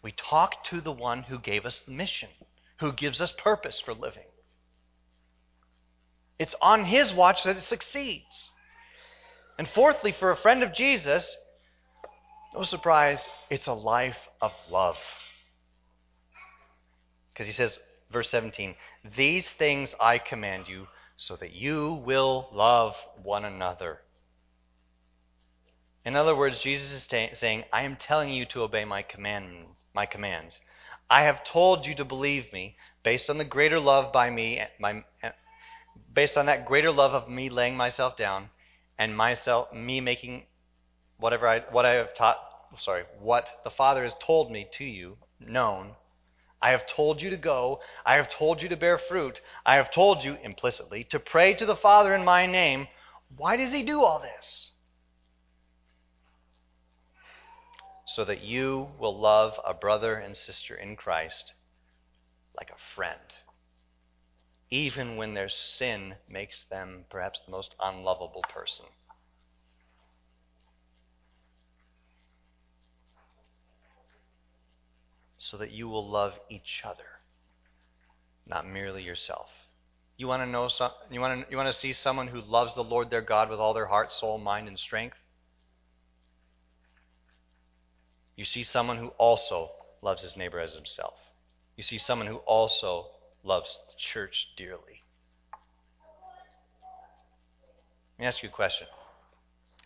We 0.01 0.13
talk 0.13 0.63
to 0.67 0.79
the 0.79 0.93
one 0.93 1.23
who 1.23 1.39
gave 1.39 1.65
us 1.65 1.81
the 1.81 1.91
mission, 1.91 2.29
who 2.77 2.93
gives 2.93 3.19
us 3.19 3.33
purpose 3.37 3.81
for 3.81 3.93
living. 3.93 4.27
It's 6.39 6.55
on 6.61 6.85
his 6.85 7.11
watch 7.11 7.43
that 7.43 7.57
it 7.57 7.63
succeeds. 7.63 8.51
And 9.57 9.67
fourthly, 9.69 10.11
for 10.11 10.31
a 10.31 10.37
friend 10.37 10.63
of 10.63 10.73
Jesus, 10.73 11.37
no 12.53 12.63
surprise, 12.63 13.19
it's 13.49 13.67
a 13.67 13.73
life 13.73 14.17
of 14.41 14.51
love. 14.69 14.97
Because 17.33 17.45
he 17.45 17.51
says, 17.51 17.79
verse 18.11 18.29
17, 18.29 18.75
These 19.15 19.47
things 19.49 19.93
I 19.99 20.17
command 20.17 20.67
you, 20.67 20.87
so 21.15 21.35
that 21.35 21.53
you 21.53 22.01
will 22.05 22.49
love 22.51 22.95
one 23.21 23.45
another. 23.45 23.99
In 26.05 26.15
other 26.15 26.35
words, 26.35 26.61
Jesus 26.61 26.91
is 26.91 27.37
saying, 27.37 27.63
I 27.71 27.83
am 27.83 27.95
telling 27.95 28.29
you 28.29 28.45
to 28.47 28.63
obey 28.63 28.85
my 28.85 29.03
commandments, 29.03 29.83
my 29.93 30.05
commands. 30.05 30.59
I 31.09 31.23
have 31.23 31.43
told 31.43 31.85
you 31.85 31.95
to 31.95 32.05
believe 32.05 32.51
me 32.51 32.75
based 33.03 33.29
on 33.29 33.37
the 33.37 33.45
greater 33.45 33.79
love 33.79 34.11
by 34.11 34.29
me, 34.29 34.61
my, 34.79 35.03
based 36.13 36.37
on 36.37 36.47
that 36.47 36.65
greater 36.65 36.91
love 36.91 37.13
of 37.13 37.29
me 37.29 37.49
laying 37.49 37.77
myself 37.77 38.17
down 38.17 38.49
and 38.97 39.15
myself 39.15 39.73
me 39.73 40.01
making 40.01 40.43
whatever 41.17 41.47
I 41.47 41.59
what 41.71 41.85
I 41.85 41.93
have 41.93 42.15
taught 42.15 42.37
sorry, 42.79 43.03
what 43.19 43.49
the 43.63 43.69
Father 43.69 44.03
has 44.03 44.15
told 44.15 44.51
me 44.51 44.67
to 44.77 44.83
you 44.83 45.17
known. 45.39 45.91
I 46.61 46.71
have 46.71 46.87
told 46.87 47.21
you 47.21 47.29
to 47.29 47.37
go. 47.37 47.81
I 48.05 48.15
have 48.15 48.29
told 48.29 48.61
you 48.61 48.69
to 48.69 48.77
bear 48.77 48.97
fruit. 48.97 49.41
I 49.65 49.75
have 49.75 49.91
told 49.91 50.23
you 50.23 50.37
implicitly 50.41 51.03
to 51.05 51.19
pray 51.19 51.53
to 51.55 51.65
the 51.65 51.75
Father 51.75 52.15
in 52.15 52.23
my 52.23 52.45
name. 52.45 52.87
Why 53.35 53.57
does 53.57 53.73
he 53.73 53.83
do 53.83 54.01
all 54.01 54.19
this? 54.19 54.71
So 58.05 58.23
that 58.25 58.41
you 58.41 58.89
will 58.97 59.17
love 59.17 59.59
a 59.65 59.73
brother 59.73 60.15
and 60.15 60.37
sister 60.37 60.75
in 60.75 60.95
Christ 60.95 61.53
like 62.55 62.69
a 62.69 62.95
friend 62.95 63.19
even 64.73 65.17
when 65.17 65.35
their 65.35 65.49
sin 65.49 66.15
makes 66.27 66.63
them 66.71 67.05
perhaps 67.07 67.39
the 67.45 67.51
most 67.51 67.75
unlovable 67.79 68.41
person. 68.51 68.85
so 75.37 75.57
that 75.57 75.71
you 75.71 75.89
will 75.89 76.09
love 76.09 76.33
each 76.49 76.83
other, 76.85 77.03
not 78.47 78.65
merely 78.65 79.03
yourself. 79.03 79.49
You 80.15 80.25
want 80.25 80.41
to 80.41 80.49
know 80.49 80.69
some, 80.69 80.91
you 81.11 81.19
want 81.19 81.45
to, 81.45 81.51
you 81.51 81.57
want 81.57 81.71
to 81.71 81.77
see 81.77 81.91
someone 81.91 82.29
who 82.29 82.39
loves 82.39 82.73
the 82.73 82.83
Lord 82.83 83.09
their 83.09 83.21
God 83.21 83.49
with 83.49 83.59
all 83.59 83.73
their 83.73 83.87
heart, 83.87 84.09
soul, 84.09 84.37
mind, 84.37 84.69
and 84.69 84.79
strength? 84.79 85.17
You 88.37 88.45
see 88.45 88.63
someone 88.63 88.97
who 88.97 89.09
also 89.17 89.71
loves 90.01 90.23
his 90.23 90.37
neighbor 90.37 90.61
as 90.61 90.73
himself. 90.73 91.15
You 91.75 91.83
see 91.83 91.97
someone 91.97 92.27
who 92.27 92.37
also 92.37 93.07
loves 93.43 93.79
the 93.87 93.93
church 93.97 94.47
dearly. 94.57 95.01
Let 98.17 98.19
me 98.19 98.25
ask 98.25 98.43
you 98.43 98.49
a 98.49 98.51
question. 98.51 98.87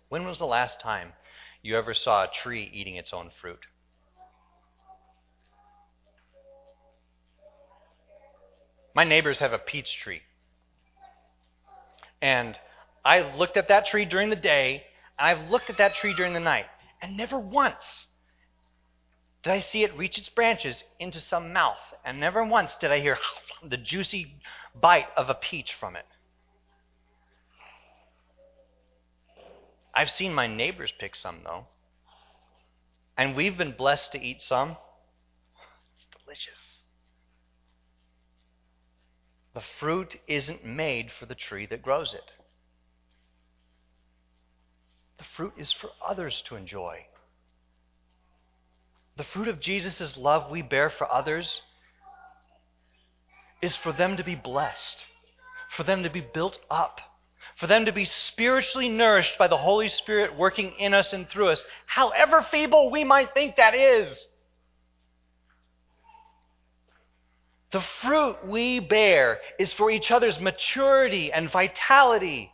When 0.09 0.25
was 0.25 0.39
the 0.39 0.45
last 0.45 0.79
time 0.79 1.13
you 1.61 1.77
ever 1.77 1.93
saw 1.93 2.23
a 2.23 2.31
tree 2.31 2.69
eating 2.73 2.95
its 2.95 3.13
own 3.13 3.31
fruit? 3.41 3.65
My 8.93 9.03
neighbors 9.03 9.39
have 9.39 9.53
a 9.53 9.59
peach 9.59 9.97
tree. 9.97 10.21
And 12.21 12.57
I 13.05 13.35
looked 13.35 13.57
at 13.57 13.67
that 13.67 13.85
tree 13.85 14.05
during 14.05 14.29
the 14.29 14.35
day, 14.35 14.83
and 15.19 15.27
I've 15.27 15.49
looked 15.49 15.69
at 15.69 15.77
that 15.77 15.95
tree 15.95 16.13
during 16.15 16.33
the 16.33 16.39
night, 16.39 16.65
and 17.01 17.15
never 17.15 17.37
once 17.37 18.07
did 19.43 19.53
I 19.53 19.59
see 19.59 19.83
it 19.83 19.97
reach 19.97 20.17
its 20.17 20.29
branches 20.29 20.83
into 20.99 21.19
some 21.19 21.53
mouth, 21.53 21.77
and 22.03 22.19
never 22.19 22.43
once 22.43 22.75
did 22.75 22.91
I 22.91 22.99
hear 22.99 23.17
the 23.63 23.77
juicy 23.77 24.33
bite 24.79 25.07
of 25.15 25.29
a 25.29 25.35
peach 25.35 25.73
from 25.73 25.95
it. 25.95 26.05
I've 29.93 30.11
seen 30.11 30.33
my 30.33 30.45
neighbors 30.45 30.93
pick 30.99 31.15
some, 31.15 31.39
though. 31.43 31.65
And 33.17 33.35
we've 33.35 33.57
been 33.57 33.71
blessed 33.71 34.11
to 34.11 34.21
eat 34.21 34.41
some. 34.41 34.77
It's 35.95 36.05
delicious. 36.23 36.83
The 39.55 39.63
fruit 39.79 40.19
isn't 40.27 40.63
made 40.63 41.11
for 41.11 41.25
the 41.25 41.33
tree 41.33 41.65
that 41.65 41.81
grows 41.81 42.13
it, 42.13 42.33
the 45.17 45.23
fruit 45.35 45.53
is 45.57 45.71
for 45.71 45.89
others 46.07 46.43
to 46.47 46.55
enjoy. 46.55 47.07
The 49.17 49.23
fruit 49.23 49.47
of 49.47 49.59
Jesus' 49.59 50.15
love 50.15 50.49
we 50.49 50.61
bear 50.61 50.89
for 50.89 51.11
others 51.11 51.61
is 53.61 53.75
for 53.75 53.91
them 53.91 54.17
to 54.17 54.23
be 54.23 54.35
blessed, 54.35 55.05
for 55.75 55.83
them 55.83 56.03
to 56.03 56.09
be 56.09 56.21
built 56.21 56.59
up 56.69 57.01
for 57.57 57.67
them 57.67 57.85
to 57.85 57.91
be 57.91 58.05
spiritually 58.05 58.87
nourished 58.87 59.37
by 59.37 59.47
the 59.47 59.57
Holy 59.57 59.89
Spirit 59.89 60.37
working 60.37 60.73
in 60.77 60.93
us 60.93 61.11
and 61.11 61.27
through 61.27 61.49
us, 61.49 61.65
however 61.87 62.45
feeble 62.51 62.91
we 62.91 63.03
might 63.03 63.33
think 63.33 63.55
that 63.55 63.73
is. 63.73 64.27
The 67.71 67.83
fruit 68.01 68.45
we 68.45 68.79
bear 68.79 69.39
is 69.59 69.73
for 69.73 69.89
each 69.89 70.11
other's 70.11 70.39
maturity 70.39 71.33
and 71.33 71.51
vitality, 71.51 72.51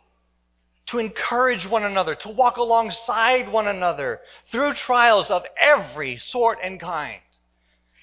to 0.86 0.98
encourage 0.98 1.66
one 1.66 1.84
another, 1.84 2.14
to 2.14 2.28
walk 2.28 2.56
alongside 2.56 3.50
one 3.50 3.66
another 3.66 4.20
through 4.50 4.74
trials 4.74 5.30
of 5.30 5.44
every 5.58 6.16
sort 6.16 6.58
and 6.62 6.78
kind. 6.78 7.20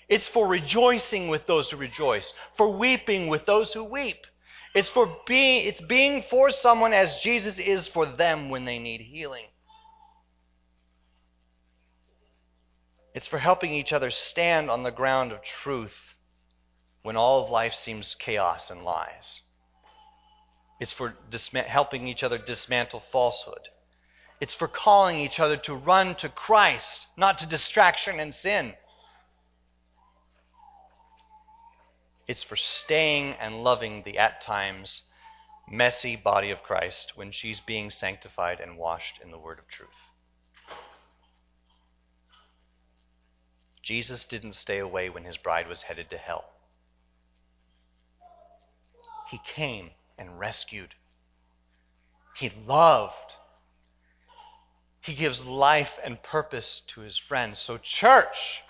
It's 0.10 0.28
for 0.28 0.48
rejoicing 0.48 1.30
with 1.30 1.48
those 1.48 1.70
who 1.70 1.78
rejoice, 1.78 2.34
for 2.58 2.76
weeping 2.76 3.28
with 3.28 3.46
those 3.46 3.72
who 3.72 3.84
weep. 3.84 4.26
It's 4.74 4.90
for 4.90 5.18
being 5.28 5.68
it's 5.68 5.82
being 5.82 6.24
for 6.30 6.52
someone 6.52 6.94
as 6.94 7.16
Jesus 7.18 7.58
is 7.60 7.88
for 7.88 8.06
them 8.06 8.50
when 8.50 8.66
they 8.66 8.80
need 8.80 9.02
healing. 9.02 9.46
It's 13.14 13.28
for 13.28 13.40
helping 13.40 13.74
each 13.74 13.92
other 13.92 14.10
stand 14.10 14.70
on 14.70 14.84
the 14.84 14.92
ground 14.92 15.32
of 15.32 15.42
truth 15.42 16.16
when 17.04 17.18
all 17.18 17.44
of 17.44 17.50
life 17.50 17.74
seems 17.74 18.16
chaos 18.16 18.70
and 18.70 18.84
lies. 18.84 19.42
It's 20.82 20.92
for 20.92 21.14
disma- 21.30 21.68
helping 21.68 22.08
each 22.08 22.24
other 22.24 22.40
dismantle 22.40 23.04
falsehood. 23.12 23.70
It's 24.40 24.56
for 24.56 24.68
calling 24.68 25.20
each 25.20 25.40
other 25.40 25.56
to 25.58 25.76
run 25.76 26.16
to 26.16 26.28
Christ, 26.28 27.06
not 27.16 27.38
to 27.38 27.46
distraction 27.46 28.20
and 28.20 28.34
sin. 28.34 28.74
It's 32.28 32.42
for 32.42 32.56
staying 32.56 33.34
and 33.34 33.64
loving 33.64 34.02
the 34.04 34.18
at 34.18 34.42
times 34.42 35.04
messy 35.70 36.16
body 36.16 36.50
of 36.50 36.64
Christ 36.64 37.12
when 37.14 37.32
she's 37.32 37.60
being 37.60 37.92
sanctified 37.92 38.60
and 38.60 38.76
washed 38.76 39.20
in 39.24 39.30
the 39.30 39.38
word 39.38 39.60
of 39.60 39.68
truth. 39.68 39.90
Jesus 43.84 44.26
didn't 44.26 44.54
stay 44.54 44.80
away 44.80 45.12
when 45.12 45.26
his 45.26 45.38
bride 45.38 45.68
was 45.68 45.84
headed 45.84 46.10
to 46.10 46.18
hell. 46.18 46.46
He 49.30 49.40
came 49.46 49.92
and 50.22 50.40
rescued. 50.40 50.94
He 52.36 52.52
loved. 52.68 53.16
He 55.02 55.16
gives 55.16 55.44
life 55.44 55.90
and 56.04 56.22
purpose 56.22 56.84
to 56.90 57.02
his 57.02 57.18
friends. 57.18 57.58
So, 57.58 57.80
church, 57.80 58.62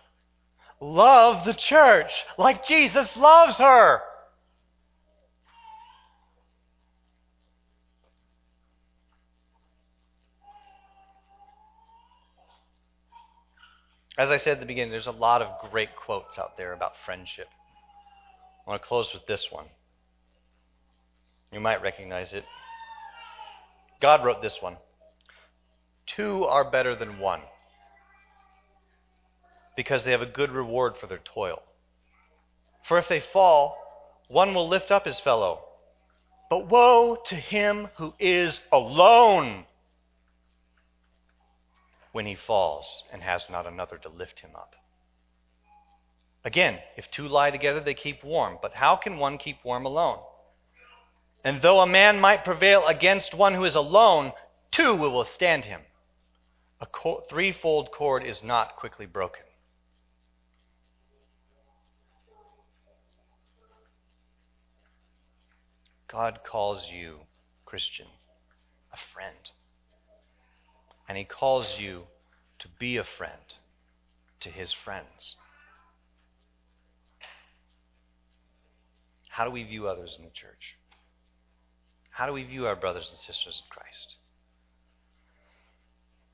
love 0.80 1.44
the 1.46 1.54
church 1.54 2.12
like 2.38 2.66
Jesus 2.66 3.18
loves 3.18 3.58
her. 3.58 4.00
As 14.18 14.30
I 14.30 14.38
said 14.38 14.54
at 14.54 14.60
the 14.62 14.66
beginning, 14.66 14.92
there's 14.92 15.08
a 15.08 15.12
lot 15.12 15.42
of 15.42 15.70
great 15.70 15.96
quotes 15.98 16.38
out 16.38 16.56
there 16.56 16.72
about 16.72 16.94
friendship. 17.06 17.48
I 18.66 18.70
want 18.70 18.82
to 18.82 18.88
close 18.88 19.12
with 19.14 19.26
this 19.26 19.48
one. 19.52 19.66
You 21.52 21.60
might 21.60 21.82
recognize 21.82 22.34
it. 22.34 22.46
God 24.00 24.24
wrote 24.24 24.42
this 24.42 24.58
one 24.62 24.78
Two 26.06 26.46
are 26.46 26.70
better 26.70 26.96
than 26.96 27.20
one 27.20 27.42
because 29.76 30.04
they 30.04 30.12
have 30.12 30.22
a 30.22 30.26
good 30.26 30.52
reward 30.52 30.98
for 30.98 31.08
their 31.08 31.22
toil. 31.24 31.62
For 32.88 32.98
if 32.98 33.08
they 33.08 33.22
fall, 33.34 33.78
one 34.28 34.54
will 34.54 34.68
lift 34.68 34.92
up 34.92 35.06
his 35.06 35.20
fellow. 35.20 35.62
But 36.50 36.68
woe 36.68 37.18
to 37.28 37.36
him 37.36 37.90
who 37.96 38.14
is 38.20 38.60
alone 38.72 39.66
when 42.12 42.26
he 42.26 42.36
falls 42.36 43.04
and 43.14 43.22
has 43.22 43.50
not 43.50 43.66
another 43.66 43.98
to 44.00 44.10
lift 44.10 44.40
him 44.40 44.52
up. 44.56 44.76
Again, 46.44 46.80
if 46.98 47.10
two 47.12 47.28
lie 47.28 47.52
together, 47.52 47.80
they 47.80 47.94
keep 47.94 48.24
warm. 48.24 48.58
But 48.62 48.74
how 48.74 48.96
can 48.96 49.18
one 49.18 49.38
keep 49.38 49.64
warm 49.64 49.86
alone? 49.86 50.20
And 51.44 51.62
though 51.62 51.80
a 51.80 51.88
man 51.88 52.20
might 52.20 52.46
prevail 52.46 52.86
against 52.88 53.34
one 53.34 53.54
who 53.54 53.66
is 53.66 53.76
alone, 53.76 54.34
two 54.70 54.96
will 54.96 55.18
withstand 55.18 55.66
him. 55.66 55.82
A 56.80 56.86
co- 56.86 57.24
threefold 57.30 57.92
cord 57.92 58.24
is 58.24 58.44
not 58.44 58.76
quickly 58.76 59.06
broken. 59.06 59.44
God 66.12 66.42
calls 66.44 66.88
you, 66.92 67.20
Christian, 67.66 68.08
a 68.92 68.98
friend. 69.14 69.50
And 71.08 71.18
He 71.18 71.24
calls 71.24 71.80
you 71.80 72.04
to 72.60 72.68
be 72.80 72.98
a 72.98 73.04
friend 73.04 73.56
to 74.42 74.50
His 74.50 74.74
friends. 74.74 75.36
How 79.30 79.46
do 79.46 79.52
we 79.52 79.64
view 79.64 79.88
others 79.88 80.16
in 80.18 80.26
the 80.26 80.32
church? 80.32 80.76
How 82.22 82.28
do 82.28 82.34
we 82.34 82.44
view 82.44 82.68
our 82.68 82.76
brothers 82.76 83.10
and 83.10 83.18
sisters 83.18 83.64
in 83.66 83.76
Christ? 83.76 84.18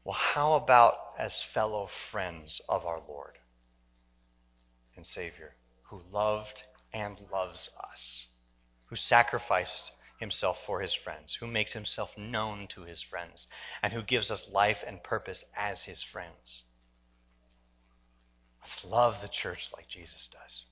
Well, 0.04 0.18
how 0.34 0.56
about 0.56 0.98
as 1.18 1.42
fellow 1.54 1.88
friends 2.12 2.60
of 2.68 2.86
our 2.86 3.00
Lord 3.08 3.38
and 4.98 5.06
Savior, 5.06 5.54
who 5.84 6.02
loved 6.12 6.64
and 6.92 7.18
loves 7.32 7.70
us? 7.82 8.28
who 8.88 8.98
sacrificed 8.98 9.92
himself 10.20 10.58
for 10.66 10.82
his 10.82 10.94
friends, 10.94 11.38
who 11.40 11.48
makes 11.48 11.72
himself 11.72 12.18
known 12.18 12.68
to 12.68 12.82
his 12.82 13.02
friends, 13.02 13.48
and 13.82 13.94
who 13.94 14.02
gives 14.02 14.30
us 14.30 14.46
life 14.52 14.84
and 14.86 15.02
purpose 15.04 15.46
as 15.56 15.84
his 15.84 16.04
friends. 16.04 16.64
Let's 18.62 18.84
love 18.84 19.22
the 19.22 19.30
church 19.30 19.70
like 19.74 19.88
Jesus 19.88 20.28
does. 20.30 20.64